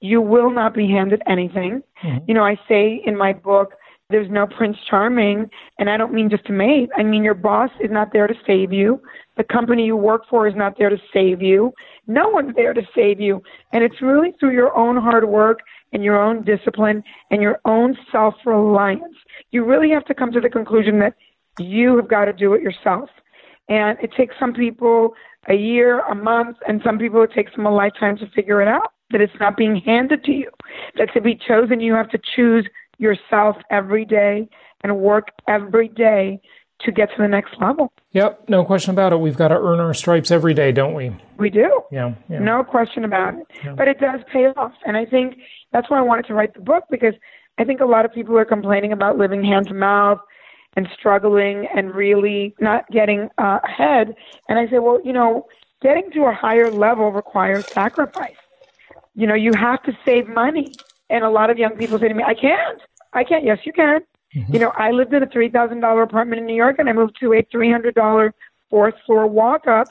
you 0.00 0.20
will 0.20 0.50
not 0.50 0.74
be 0.74 0.88
handed 0.88 1.22
anything. 1.26 1.82
Mm-hmm. 2.04 2.24
You 2.28 2.34
know, 2.34 2.44
I 2.44 2.56
say 2.68 3.02
in 3.06 3.16
my 3.16 3.32
book, 3.32 3.74
there's 4.10 4.30
no 4.30 4.46
Prince 4.46 4.76
Charming, 4.88 5.48
and 5.78 5.88
I 5.88 5.96
don't 5.96 6.12
mean 6.12 6.28
just 6.28 6.48
a 6.48 6.52
mate. 6.52 6.90
I 6.96 7.02
mean, 7.02 7.24
your 7.24 7.34
boss 7.34 7.70
is 7.80 7.90
not 7.90 8.12
there 8.12 8.26
to 8.26 8.34
save 8.46 8.72
you. 8.72 9.00
The 9.36 9.44
company 9.44 9.86
you 9.86 9.96
work 9.96 10.22
for 10.28 10.46
is 10.46 10.54
not 10.54 10.76
there 10.78 10.90
to 10.90 10.98
save 11.12 11.40
you. 11.40 11.72
No 12.06 12.28
one's 12.28 12.54
there 12.54 12.74
to 12.74 12.82
save 12.94 13.18
you. 13.18 13.42
And 13.72 13.82
it's 13.82 14.02
really 14.02 14.32
through 14.38 14.52
your 14.52 14.76
own 14.76 14.96
hard 14.96 15.26
work 15.26 15.60
and 15.92 16.04
your 16.04 16.22
own 16.22 16.44
discipline 16.44 17.02
and 17.30 17.40
your 17.40 17.60
own 17.64 17.96
self 18.12 18.34
reliance. 18.44 19.16
You 19.52 19.64
really 19.64 19.90
have 19.90 20.04
to 20.06 20.14
come 20.14 20.32
to 20.32 20.40
the 20.40 20.50
conclusion 20.50 20.98
that 20.98 21.14
you 21.58 21.96
have 21.96 22.08
got 22.08 22.26
to 22.26 22.32
do 22.34 22.52
it 22.52 22.62
yourself. 22.62 23.08
And 23.68 23.98
it 24.00 24.10
takes 24.16 24.34
some 24.38 24.52
people 24.52 25.14
a 25.48 25.54
year, 25.54 26.00
a 26.00 26.14
month, 26.14 26.58
and 26.68 26.80
some 26.84 26.98
people 26.98 27.22
it 27.22 27.32
takes 27.32 27.54
them 27.56 27.64
a 27.64 27.74
lifetime 27.74 28.18
to 28.18 28.28
figure 28.30 28.60
it 28.60 28.68
out. 28.68 28.92
That 29.10 29.20
it's 29.20 29.32
not 29.38 29.56
being 29.56 29.76
handed 29.76 30.24
to 30.24 30.32
you. 30.32 30.50
That 30.96 31.12
to 31.14 31.20
be 31.20 31.38
chosen, 31.46 31.80
you 31.80 31.94
have 31.94 32.10
to 32.10 32.20
choose 32.34 32.68
yourself 32.98 33.56
every 33.70 34.04
day 34.04 34.48
and 34.82 34.98
work 34.98 35.28
every 35.48 35.88
day 35.88 36.40
to 36.80 36.92
get 36.92 37.08
to 37.10 37.16
the 37.18 37.28
next 37.28 37.54
level. 37.60 37.92
Yep, 38.12 38.48
no 38.48 38.64
question 38.64 38.90
about 38.90 39.12
it. 39.12 39.20
We've 39.20 39.36
got 39.36 39.48
to 39.48 39.56
earn 39.56 39.80
our 39.80 39.94
stripes 39.94 40.30
every 40.30 40.54
day, 40.54 40.72
don't 40.72 40.94
we? 40.94 41.16
We 41.38 41.50
do. 41.50 41.82
Yeah, 41.90 42.14
yeah. 42.28 42.40
no 42.40 42.62
question 42.62 43.04
about 43.04 43.34
it. 43.34 43.46
Yeah. 43.64 43.74
But 43.74 43.88
it 43.88 43.98
does 43.98 44.20
pay 44.32 44.46
off, 44.46 44.72
and 44.86 44.96
I 44.96 45.04
think 45.04 45.36
that's 45.72 45.88
why 45.88 45.98
I 45.98 46.02
wanted 46.02 46.26
to 46.26 46.34
write 46.34 46.54
the 46.54 46.60
book 46.60 46.84
because 46.90 47.14
I 47.58 47.64
think 47.64 47.80
a 47.80 47.86
lot 47.86 48.04
of 48.04 48.12
people 48.12 48.36
are 48.36 48.44
complaining 48.44 48.92
about 48.92 49.16
living 49.16 49.44
hand 49.44 49.68
to 49.68 49.74
mouth 49.74 50.18
and 50.76 50.88
struggling 50.98 51.66
and 51.74 51.94
really 51.94 52.54
not 52.60 52.88
getting 52.90 53.28
uh, 53.38 53.60
ahead. 53.62 54.14
And 54.48 54.58
I 54.58 54.68
say, 54.68 54.78
well, 54.78 55.00
you 55.04 55.12
know, 55.12 55.46
getting 55.82 56.10
to 56.12 56.24
a 56.24 56.32
higher 56.32 56.70
level 56.70 57.12
requires 57.12 57.66
sacrifice. 57.68 58.36
You 59.14 59.26
know, 59.28 59.34
you 59.34 59.52
have 59.54 59.82
to 59.84 59.96
save 60.04 60.28
money. 60.28 60.72
And 61.10 61.24
a 61.24 61.30
lot 61.30 61.50
of 61.50 61.58
young 61.58 61.76
people 61.76 61.98
say 61.98 62.08
to 62.08 62.14
me, 62.14 62.24
I 62.24 62.34
can't. 62.34 62.80
I 63.12 63.24
can't. 63.24 63.44
Yes, 63.44 63.58
you 63.64 63.72
can. 63.72 64.00
Mm-hmm. 64.34 64.52
You 64.52 64.58
know, 64.60 64.72
I 64.76 64.90
lived 64.90 65.12
in 65.14 65.22
a 65.22 65.26
$3,000 65.26 66.02
apartment 66.02 66.40
in 66.40 66.46
New 66.46 66.56
York 66.56 66.76
and 66.78 66.88
I 66.88 66.92
moved 66.92 67.16
to 67.20 67.32
a 67.34 67.42
$300 67.42 68.32
fourth 68.70 68.94
floor 69.06 69.26
walk 69.26 69.66
up 69.68 69.88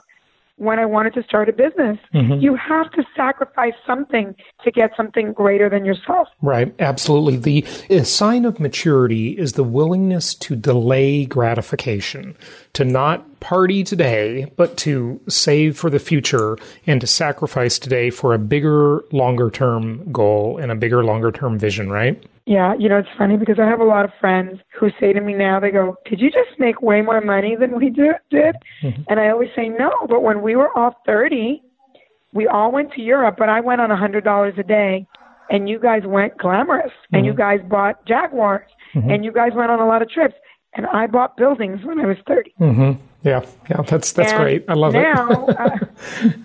when 0.58 0.78
I 0.78 0.86
wanted 0.86 1.14
to 1.16 1.24
start 1.24 1.50
a 1.50 1.54
business. 1.54 1.98
Mm-hmm. 2.14 2.40
You 2.42 2.56
have 2.56 2.92
to 2.92 3.04
sacrifice 3.16 3.74
something 3.88 4.36
to 4.64 4.72
get 4.72 4.92
something 4.96 5.34
greater 5.34 5.70
than 5.70 5.84
yourself. 5.84 6.28
Right, 6.42 6.76
absolutely. 6.80 7.38
The 7.88 8.04
sign 8.04 8.46
of 8.46 8.60
maturity 8.60 9.38
is 9.38 9.54
the 9.54 9.64
willingness 9.64 10.36
to 10.36 10.56
delay 10.56 11.26
gratification, 11.26 12.36
to 12.74 12.84
not 12.84 13.40
party 13.40 13.84
today, 13.84 14.52
but 14.56 14.78
to 14.78 15.20
save 15.28 15.78
for 15.78 15.90
the 15.90 16.00
future 16.00 16.58
and 16.88 17.00
to 17.02 17.08
sacrifice 17.08 17.78
today 17.78 18.10
for 18.10 18.34
a 18.34 18.40
bigger, 18.40 19.04
longer 19.12 19.52
term 19.52 20.12
goal 20.12 20.58
and 20.58 20.72
a 20.72 20.76
bigger, 20.76 21.04
longer 21.04 21.32
term 21.32 21.60
vision, 21.60 21.90
right? 21.90 22.22
Yeah, 22.46 22.74
you 22.78 22.90
know, 22.90 22.98
it's 22.98 23.10
funny 23.18 23.38
because 23.38 23.58
I 23.58 23.66
have 23.66 23.80
a 23.80 23.86
lot 23.86 24.04
of 24.04 24.12
friends 24.20 24.60
who 24.78 24.90
say 25.00 25.14
to 25.14 25.22
me 25.22 25.34
now, 25.34 25.60
they 25.60 25.72
go, 25.72 25.96
Did 26.10 26.20
you 26.20 26.30
just 26.30 26.60
make 26.60 26.82
way 26.82 27.02
more 27.02 27.22
money 27.22 27.56
than 27.56 27.78
we 27.78 27.90
do, 27.90 28.14
did? 28.30 28.56
Mm-hmm. 28.82 29.04
And 29.08 29.20
I 29.20 29.30
always 29.30 29.50
say, 29.56 29.70
No, 29.70 29.92
but 30.10 30.24
when 30.24 30.42
we 30.42 30.56
were 30.56 30.76
all 30.78 30.96
30, 31.06 31.62
we 32.34 32.48
all 32.48 32.72
went 32.72 32.92
to 32.94 33.02
Europe, 33.02 33.36
but 33.38 33.48
I 33.48 33.62
went 33.62 33.80
on 33.80 33.92
a 33.92 33.96
$100 33.96 34.60
a 34.60 34.64
day, 34.64 35.08
and 35.50 35.70
you 35.70 35.80
guys 35.80 36.02
went 36.06 36.38
glamorous, 36.38 36.88
mm-hmm. 36.88 37.16
and 37.16 37.26
you 37.26 37.34
guys 37.34 37.60
bought 37.70 38.06
Jaguars, 38.06 38.68
mm-hmm. 38.94 39.10
and 39.10 39.24
you 39.24 39.32
guys 39.32 39.52
went 39.56 39.72
on 39.72 39.80
a 39.80 39.88
lot 39.88 40.02
of 40.02 40.10
trips, 40.10 40.36
and 40.76 40.86
I 40.88 41.08
bought 41.08 41.38
buildings 41.38 41.84
when 41.84 42.00
I 42.00 42.06
was 42.06 42.18
30. 42.28 42.54
Mm-hmm. 42.60 43.02
Yeah, 43.24 43.46
yeah, 43.70 43.82
that's 43.84 44.12
that's 44.12 44.34
and 44.34 44.42
great. 44.42 44.66
I 44.68 44.74
love 44.74 44.94
now, 44.94 45.46
it. 45.48 45.60
uh, 45.60 45.80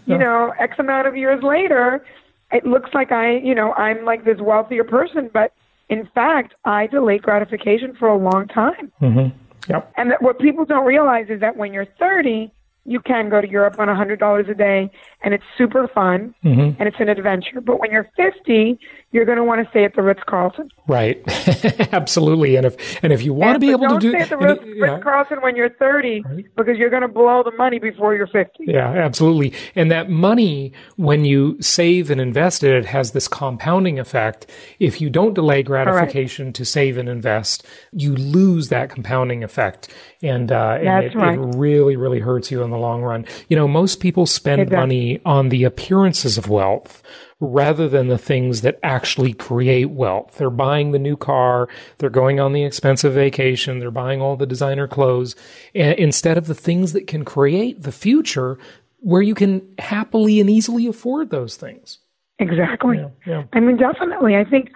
you 0.07 0.17
know, 0.17 0.55
X 0.59 0.77
amount 0.79 1.09
of 1.09 1.17
years 1.17 1.43
later, 1.43 2.05
it 2.53 2.65
looks 2.65 2.91
like 2.95 3.11
I, 3.11 3.37
you 3.39 3.55
know, 3.55 3.73
I'm 3.75 4.05
like 4.05 4.25
this 4.25 4.39
wealthier 4.39 4.85
person, 4.85 5.31
but 5.33 5.53
in 5.89 6.09
fact, 6.15 6.55
I 6.65 6.87
delayed 6.87 7.23
gratification 7.23 7.97
for 7.99 8.09
a 8.09 8.17
long 8.17 8.47
time. 8.49 8.93
Mm-hmm. 9.01 9.37
Yep. 9.71 9.93
And 9.97 10.11
that 10.11 10.23
what 10.23 10.39
people 10.39 10.65
don't 10.65 10.87
realize 10.87 11.27
is 11.29 11.41
that 11.41 11.57
when 11.57 11.73
you're 11.73 11.87
30, 11.99 12.53
you 12.85 13.01
can 13.01 13.29
go 13.29 13.41
to 13.41 13.49
Europe 13.49 13.79
on 13.79 13.89
a 13.89 13.95
$100 13.95 14.51
a 14.51 14.55
day 14.55 14.91
and 15.23 15.35
it's 15.35 15.45
super 15.59 15.89
fun 15.89 16.35
mm-hmm. 16.43 16.81
and 16.81 16.89
it's 16.89 16.97
an 17.01 17.09
adventure. 17.09 17.61
But 17.61 17.81
when 17.81 17.91
you're 17.91 18.09
50, 18.17 18.79
you're 19.11 19.25
going 19.25 19.39
to 19.39 19.45
want 19.45 19.65
to 19.65 19.71
stay 19.71 19.85
at 19.85 19.95
the 19.95 20.03
Ritz 20.03 20.21
Carlton. 20.27 20.71
Right. 20.87 21.23
Absolutely. 21.93 22.57
And 22.57 22.67
if 22.67 23.03
and 23.03 23.11
if 23.11 23.23
you 23.23 23.33
want 23.33 23.55
and, 23.55 23.61
to 23.63 23.67
be 23.67 23.71
able 23.71 23.89
to 23.89 23.99
do 23.99 24.11
stay 24.11 24.21
at 24.21 24.29
the 24.29 24.37
Ritz 24.37 25.03
Carlton 25.03 25.41
when 25.41 25.57
you're 25.57 25.71
30 25.71 26.23
right. 26.23 26.45
because 26.57 26.77
you're 26.77 26.91
going 26.91 27.03
to 27.03 27.09
blow 27.09 27.43
the 27.43 27.57
money 27.57 27.79
before 27.79 28.15
you're 28.15 28.27
50. 28.27 28.65
Yeah, 28.67 28.89
absolutely. 28.89 29.55
And 29.75 29.91
that 29.91 30.11
money 30.11 30.73
when 30.97 31.25
you 31.25 31.57
save 31.61 32.11
and 32.11 32.21
invest 32.21 32.63
it, 32.63 32.75
it 32.75 32.85
has 32.87 33.13
this 33.13 33.29
compounding 33.29 33.99
effect. 33.99 34.47
If 34.79 35.01
you 35.01 35.09
don't 35.09 35.33
delay 35.33 35.63
gratification 35.63 36.47
Correct. 36.47 36.57
to 36.57 36.65
save 36.67 36.99
and 36.99 37.09
invest, 37.09 37.67
you 37.93 38.15
lose 38.15 38.69
that 38.69 38.91
compounding 38.91 39.43
effect. 39.43 39.89
And 40.23 40.53
uh, 40.53 40.79
and 40.83 41.07
it, 41.07 41.15
right. 41.15 41.39
it 41.39 41.57
really 41.57 41.97
really 41.97 42.21
hurts 42.21 42.51
you 42.51 42.63
in 42.63 42.71
the 42.71 42.79
long 42.79 43.03
run. 43.03 43.25
You 43.49 43.57
know, 43.57 43.69
most 43.69 44.01
people 44.01 44.27
spend 44.27 44.71
money 44.71 45.21
on 45.25 45.49
the 45.49 45.65
appearances 45.65 46.37
of 46.37 46.49
wealth 46.49 47.03
rather 47.41 47.89
than 47.89 48.09
the 48.09 48.19
things 48.19 48.63
that 48.63 48.79
actually 48.83 49.33
create 49.33 49.91
wealth. 49.91 50.37
They're 50.39 50.51
buying 50.51 50.91
the 50.91 50.99
new 50.99 51.17
car, 51.17 51.69
they're 51.99 52.11
going 52.11 52.41
on 52.41 52.53
the 52.53 52.65
expensive 52.65 53.13
vacation, 53.13 53.79
they're 53.79 53.91
buying 53.91 54.21
all 54.21 54.37
the 54.37 54.47
designer 54.47 54.89
clothes, 54.89 55.37
instead 55.73 56.37
of 56.37 56.47
the 56.47 56.55
things 56.55 56.93
that 56.95 57.07
can 57.07 57.25
create 57.25 57.83
the 57.83 57.93
future 57.93 58.59
where 59.01 59.23
you 59.23 59.35
can 59.35 59.63
happily 59.79 60.41
and 60.41 60.51
easily 60.51 60.87
afford 60.87 61.31
those 61.31 61.57
things. 61.57 61.99
Exactly. 62.41 62.99
Yeah, 62.99 63.09
yeah. 63.27 63.45
I 63.53 63.61
mean, 63.61 63.77
definitely. 63.77 64.37
I 64.37 64.45
think, 64.45 64.71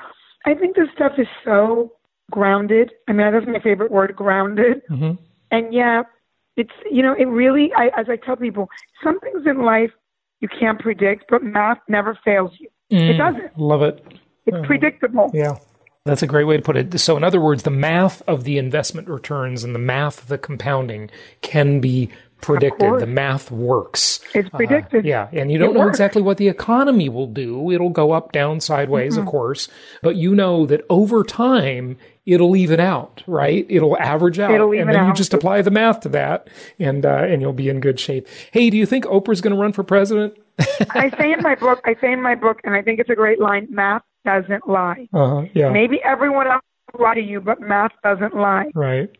I 0.46 0.54
think 0.54 0.76
this 0.76 0.88
stuff 0.94 1.12
is 1.18 1.26
so 1.44 1.92
grounded. 2.30 2.92
I 3.08 3.12
mean, 3.12 3.32
that's 3.32 3.46
my 3.46 3.60
favorite 3.60 3.90
word, 3.90 4.14
grounded. 4.16 4.82
Mm-hmm. 4.90 5.12
And 5.50 5.74
yeah, 5.74 6.02
it's 6.56 6.72
you 6.90 7.02
know, 7.02 7.14
it 7.14 7.26
really. 7.26 7.72
I, 7.76 7.86
as 7.96 8.06
I 8.08 8.16
tell 8.16 8.36
people, 8.36 8.68
some 9.02 9.20
things 9.20 9.46
in 9.46 9.62
life 9.62 9.90
you 10.42 10.48
can't 10.48 10.78
predict, 10.78 11.26
but 11.30 11.42
math 11.42 11.78
never 11.88 12.18
fails 12.24 12.50
you. 12.58 12.68
Mm, 12.90 13.10
it 13.10 13.16
doesn't. 13.16 13.58
Love 13.58 13.82
it. 13.82 14.04
It's 14.44 14.56
uh, 14.56 14.62
predictable. 14.62 15.30
Yeah. 15.32 15.56
That's 16.04 16.22
a 16.22 16.26
great 16.26 16.44
way 16.44 16.56
to 16.56 16.62
put 16.62 16.76
it. 16.76 16.98
So, 16.98 17.16
in 17.16 17.22
other 17.22 17.40
words, 17.40 17.62
the 17.62 17.70
math 17.70 18.22
of 18.26 18.42
the 18.42 18.58
investment 18.58 19.08
returns 19.08 19.62
and 19.62 19.72
the 19.72 19.78
math 19.78 20.20
of 20.20 20.26
the 20.26 20.36
compounding 20.36 21.10
can 21.42 21.80
be 21.80 22.10
predicted. 22.40 22.98
The 22.98 23.06
math 23.06 23.52
works. 23.52 24.18
It's 24.34 24.52
uh, 24.52 24.56
predicted. 24.56 25.06
Uh, 25.06 25.08
yeah. 25.08 25.28
And 25.32 25.52
you 25.52 25.58
don't 25.58 25.70
it 25.70 25.74
know 25.74 25.80
works. 25.84 25.94
exactly 25.94 26.20
what 26.20 26.38
the 26.38 26.48
economy 26.48 27.08
will 27.08 27.28
do. 27.28 27.70
It'll 27.70 27.88
go 27.88 28.10
up, 28.10 28.32
down, 28.32 28.58
sideways, 28.58 29.12
mm-hmm. 29.12 29.22
of 29.22 29.28
course. 29.28 29.68
But 30.02 30.16
you 30.16 30.34
know 30.34 30.66
that 30.66 30.84
over 30.90 31.22
time, 31.22 31.96
it'll 32.26 32.56
even 32.56 32.80
out, 32.80 33.22
right? 33.26 33.66
It'll 33.68 33.98
average 33.98 34.38
out. 34.38 34.52
It'll 34.52 34.72
and 34.72 34.88
then 34.88 34.96
out. 34.96 35.08
you 35.08 35.14
just 35.14 35.34
apply 35.34 35.62
the 35.62 35.70
math 35.70 36.00
to 36.00 36.08
that 36.10 36.48
and, 36.78 37.04
uh, 37.04 37.24
and 37.28 37.42
you'll 37.42 37.52
be 37.52 37.68
in 37.68 37.80
good 37.80 37.98
shape. 37.98 38.28
Hey, 38.52 38.70
do 38.70 38.76
you 38.76 38.86
think 38.86 39.04
Oprah's 39.04 39.40
going 39.40 39.54
to 39.54 39.60
run 39.60 39.72
for 39.72 39.82
president? 39.82 40.34
I 40.90 41.10
say 41.18 41.32
in 41.32 41.42
my 41.42 41.54
book, 41.54 41.80
I 41.84 41.96
say 42.00 42.12
in 42.12 42.22
my 42.22 42.34
book, 42.34 42.60
and 42.64 42.74
I 42.74 42.82
think 42.82 43.00
it's 43.00 43.10
a 43.10 43.14
great 43.14 43.40
line, 43.40 43.66
math 43.70 44.02
doesn't 44.24 44.68
lie. 44.68 45.08
Uh-huh, 45.12 45.46
yeah. 45.54 45.70
Maybe 45.70 46.00
everyone 46.04 46.46
else 46.46 46.62
will 46.92 47.04
lie 47.04 47.14
to 47.14 47.20
you, 47.22 47.40
but 47.40 47.60
math 47.60 47.92
doesn't 48.04 48.34
lie. 48.36 48.70
Right. 48.74 49.10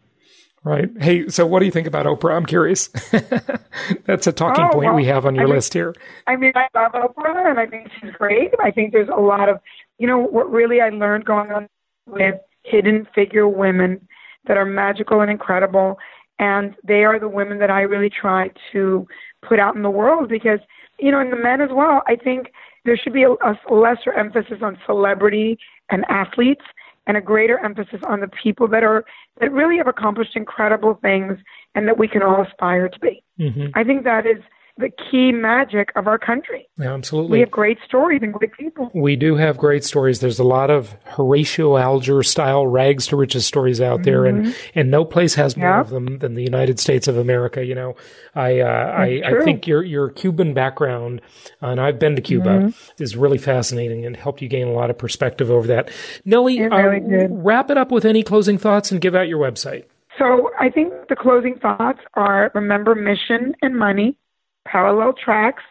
Right. 0.65 0.91
Hey, 1.01 1.29
so 1.29 1.45
what 1.45 1.59
do 1.59 1.65
you 1.65 1.73
think 1.73 1.89
about 1.89 2.07
Oprah? 2.07 2.37
I'm 2.37 2.47
curious. 2.47 2.87
That's 4.07 4.29
a 4.29 4.33
talking 4.33 4.65
oh, 4.65 4.73
point 4.73 4.87
well, 4.87 4.95
we 4.95 5.07
have 5.07 5.27
on 5.27 5.35
your 5.35 5.45
I 5.45 5.47
mean, 5.47 5.55
list 5.57 5.75
here. 5.75 5.93
I 6.29 6.37
mean, 6.37 6.53
I 6.55 6.69
love 6.73 6.93
Oprah 6.93 7.51
and 7.51 7.59
I 7.59 7.67
think 7.67 7.89
she's 8.01 8.13
great. 8.13 8.53
I 8.63 8.71
think 8.71 8.93
there's 8.93 9.09
a 9.09 9.21
lot 9.21 9.49
of, 9.49 9.59
you 9.99 10.07
know, 10.07 10.19
what 10.19 10.49
really 10.53 10.81
I 10.81 10.91
learned 10.91 11.25
going 11.25 11.51
on 11.51 11.69
with 12.07 12.37
hidden 12.65 13.07
figure 13.15 13.49
women 13.49 14.07
that 14.47 14.57
are 14.57 14.65
magical 14.65 15.21
and 15.21 15.31
incredible. 15.31 15.99
And 16.39 16.75
they 16.83 17.05
are 17.05 17.19
the 17.19 17.29
women 17.29 17.59
that 17.59 17.71
I 17.71 17.83
really 17.83 18.11
try 18.11 18.51
to 18.73 19.07
put 19.47 19.59
out 19.59 19.77
in 19.77 19.83
the 19.83 19.91
world 19.91 20.29
because, 20.29 20.61
you 20.99 21.11
know, 21.11 21.21
and 21.21 21.33
the 21.33 21.37
men 21.37 21.61
as 21.61 21.71
well, 21.73 22.03
I 22.07 22.17
think 22.17 22.53
there 22.85 22.97
should 22.97 23.13
be 23.13 23.23
a, 23.23 23.31
a 23.31 23.75
lesser 23.75 24.13
emphasis 24.13 24.59
on 24.63 24.79
celebrity 24.87 25.59
and 25.91 26.05
athletes 26.09 26.65
and 27.07 27.17
a 27.17 27.21
greater 27.21 27.59
emphasis 27.59 28.01
on 28.09 28.21
the 28.21 28.29
people 28.29 28.69
that 28.69 28.83
are 28.83 29.05
that 29.41 29.53
really 29.53 29.77
have 29.77 29.89
accomplished 29.89 30.37
incredible 30.37 30.99
things 31.03 31.39
and 31.75 31.89
that 31.89 31.99
we 31.99 32.09
can 32.09 32.23
all 32.23 32.43
aspire 32.43 32.89
to 32.89 32.99
be. 33.01 33.23
Mm-hmm. 33.39 33.67
I 33.75 33.85
think 33.85 34.05
that 34.05 34.27
is 34.27 34.43
the 34.79 34.91
key 34.91 35.33
magic 35.33 35.91
of 35.97 36.07
our 36.07 36.19
country. 36.19 36.69
Yeah, 36.79 36.95
absolutely. 36.95 37.33
We 37.33 37.41
have 37.41 37.51
great 37.51 37.79
stories 37.85 38.21
and 38.23 38.33
great 38.33 38.53
people. 38.55 38.91
We 38.95 39.17
do 39.17 39.37
have 39.37 39.59
great 39.59 39.85
stories. 39.85 40.21
There's 40.21 40.39
a 40.39 40.45
lot 40.45 40.71
of 40.71 40.97
Horatio 41.05 41.77
Alger 41.77 42.23
style 42.23 42.67
rags 42.67 43.07
to 43.09 43.17
riches 43.17 43.45
stories 43.45 43.81
out 43.81 43.97
mm-hmm. 43.97 44.05
there, 44.05 44.25
and 44.25 44.47
mm-hmm. 44.47 44.79
and 44.79 44.91
no 44.91 45.05
place 45.05 45.35
has 45.35 45.57
more 45.57 45.81
of 45.81 45.91
them 45.91 46.19
than 46.19 46.35
the 46.35 46.43
United 46.43 46.81
States 46.81 47.07
of 47.07 47.19
America. 47.19 47.65
You 47.65 47.75
know, 47.75 47.97
I 48.35 48.61
uh, 48.61 48.67
I, 48.67 49.23
I, 49.25 49.45
think 49.45 49.67
your 49.67 49.83
your 49.83 50.09
Cuban 50.09 50.55
background, 50.55 51.21
and 51.61 51.81
I've 51.81 51.99
been 51.99 52.17
to 52.17 52.23
Cuba, 52.23 52.49
mm-hmm. 52.49 53.03
is 53.03 53.15
really 53.15 53.39
fascinating 53.39 54.07
and 54.07 54.17
helped 54.17 54.41
you 54.41 54.49
gain 54.49 54.69
a 54.69 54.73
lot 54.73 54.89
of 54.89 54.97
perspective 54.97 55.51
over 55.51 55.67
that. 55.67 55.91
Nely, 56.25 56.61
really 56.61 57.25
uh, 57.25 57.29
wrap 57.31 57.71
it 57.71 57.77
up 57.77 57.93
with 57.93 58.05
any 58.05 58.23
closing 58.23 58.57
thoughts 58.57 58.91
and 58.91 59.01
give 59.01 59.15
out 59.15 59.29
your 59.29 59.39
website. 59.39 59.85
So 60.19 60.51
I 60.61 60.69
think 60.71 60.93
the 61.09 61.17
closing 61.17 61.59
thoughts 61.59 62.01
are 62.15 62.51
remember 62.55 62.95
mission 62.95 63.55
and 63.63 63.79
money 63.79 64.17
parallel 64.65 65.13
tracks, 65.13 65.63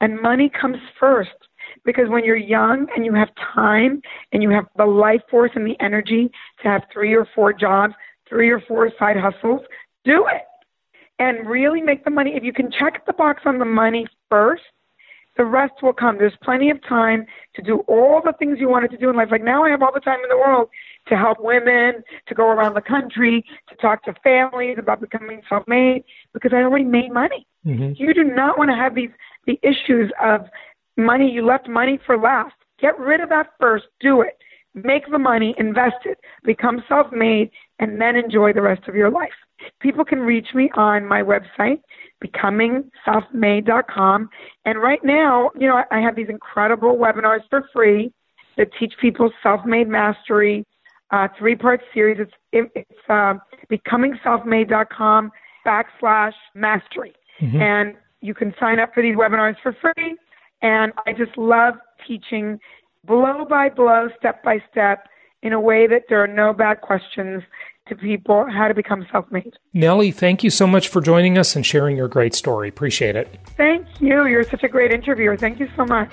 and 0.00 0.20
money 0.20 0.50
comes 0.50 0.78
first. 0.98 1.30
Because 1.84 2.08
when 2.08 2.24
you're 2.24 2.36
young 2.36 2.88
and 2.94 3.04
you 3.04 3.14
have 3.14 3.28
time 3.54 4.02
and 4.32 4.42
you 4.42 4.50
have 4.50 4.66
the 4.76 4.84
life 4.84 5.22
force 5.30 5.52
and 5.54 5.66
the 5.66 5.76
energy 5.80 6.30
to 6.62 6.68
have 6.68 6.82
three 6.92 7.14
or 7.14 7.26
four 7.34 7.52
jobs, 7.52 7.94
three 8.28 8.50
or 8.50 8.60
four 8.60 8.90
side 8.98 9.16
hustles, 9.16 9.60
do 10.04 10.26
it 10.26 10.42
and 11.20 11.48
really 11.48 11.82
make 11.82 12.04
the 12.04 12.10
money. 12.10 12.32
If 12.34 12.42
you 12.42 12.52
can 12.52 12.70
check 12.72 13.06
the 13.06 13.12
box 13.12 13.42
on 13.44 13.58
the 13.58 13.64
money 13.64 14.06
first, 14.28 14.62
the 15.36 15.44
rest 15.44 15.74
will 15.82 15.92
come. 15.92 16.18
There's 16.18 16.36
plenty 16.42 16.70
of 16.70 16.82
time 16.88 17.24
to 17.54 17.62
do 17.62 17.78
all 17.86 18.20
the 18.24 18.32
things 18.38 18.58
you 18.58 18.68
wanted 18.68 18.90
to 18.90 18.96
do 18.96 19.10
in 19.10 19.16
life. 19.16 19.28
Like 19.30 19.44
now, 19.44 19.64
I 19.64 19.70
have 19.70 19.82
all 19.82 19.92
the 19.92 20.00
time 20.00 20.18
in 20.22 20.28
the 20.28 20.36
world 20.36 20.68
to 21.08 21.16
help 21.16 21.38
women, 21.40 22.02
to 22.26 22.34
go 22.34 22.48
around 22.48 22.74
the 22.74 22.80
country, 22.80 23.44
to 23.68 23.76
talk 23.76 24.02
to 24.04 24.14
families 24.24 24.76
about 24.78 25.00
becoming 25.00 25.42
self 25.48 25.62
made 25.68 26.04
because 26.32 26.52
I 26.54 26.62
already 26.62 26.84
made 26.84 27.12
money. 27.12 27.46
Mm-hmm. 27.66 27.92
You 27.96 28.14
do 28.14 28.24
not 28.24 28.58
want 28.58 28.70
to 28.70 28.76
have 28.76 28.94
these 28.94 29.10
the 29.46 29.58
issues 29.62 30.10
of 30.22 30.46
money. 30.96 31.30
You 31.30 31.44
left 31.44 31.68
money 31.68 31.98
for 32.06 32.16
last. 32.16 32.54
Get 32.80 32.98
rid 32.98 33.20
of 33.20 33.28
that 33.28 33.48
first. 33.58 33.84
Do 34.00 34.22
it. 34.22 34.38
Make 34.72 35.10
the 35.10 35.18
money, 35.18 35.54
invest 35.58 35.96
it, 36.04 36.18
become 36.44 36.84
self 36.88 37.10
made, 37.12 37.50
and 37.80 38.00
then 38.00 38.14
enjoy 38.14 38.52
the 38.52 38.62
rest 38.62 38.86
of 38.86 38.94
your 38.94 39.10
life. 39.10 39.32
People 39.80 40.04
can 40.04 40.20
reach 40.20 40.54
me 40.54 40.70
on 40.74 41.04
my 41.04 41.22
website, 41.22 41.80
becomingselfmade.com. 42.24 44.30
And 44.64 44.80
right 44.80 45.00
now, 45.02 45.50
you 45.58 45.66
know, 45.66 45.82
I 45.90 45.98
have 46.00 46.14
these 46.14 46.28
incredible 46.28 46.96
webinars 46.96 47.40
for 47.50 47.68
free 47.72 48.12
that 48.56 48.68
teach 48.78 48.94
people 49.00 49.32
self 49.42 49.66
made 49.66 49.88
mastery, 49.88 50.64
uh, 51.10 51.26
three 51.38 51.56
part 51.56 51.80
series. 51.92 52.18
It's, 52.20 52.32
it's 52.52 53.00
uh, 53.08 53.34
becomingselfmade.com 53.70 55.32
backslash 55.66 56.34
mastery. 56.54 57.12
Mm-hmm. 57.40 57.60
And 57.60 57.94
you 58.20 58.34
can 58.34 58.54
sign 58.60 58.78
up 58.78 58.92
for 58.94 59.02
these 59.02 59.16
webinars 59.16 59.56
for 59.62 59.76
free. 59.80 60.16
And 60.62 60.92
I 61.06 61.12
just 61.12 61.36
love 61.38 61.74
teaching 62.06 62.60
blow 63.06 63.44
by 63.48 63.68
blow, 63.70 64.08
step 64.18 64.42
by 64.42 64.62
step, 64.70 65.08
in 65.42 65.52
a 65.52 65.60
way 65.60 65.86
that 65.86 66.02
there 66.08 66.22
are 66.22 66.26
no 66.26 66.52
bad 66.52 66.82
questions 66.82 67.42
to 67.88 67.96
people 67.96 68.46
how 68.50 68.68
to 68.68 68.74
become 68.74 69.06
self 69.10 69.30
made. 69.30 69.54
Nely, 69.74 70.12
thank 70.12 70.44
you 70.44 70.50
so 70.50 70.66
much 70.66 70.88
for 70.88 71.00
joining 71.00 71.38
us 71.38 71.56
and 71.56 71.64
sharing 71.64 71.96
your 71.96 72.08
great 72.08 72.34
story. 72.34 72.68
Appreciate 72.68 73.16
it. 73.16 73.38
Thank 73.56 73.86
you. 74.00 74.26
You're 74.26 74.44
such 74.44 74.62
a 74.62 74.68
great 74.68 74.92
interviewer. 74.92 75.36
Thank 75.36 75.60
you 75.60 75.68
so 75.76 75.84
much. 75.84 76.12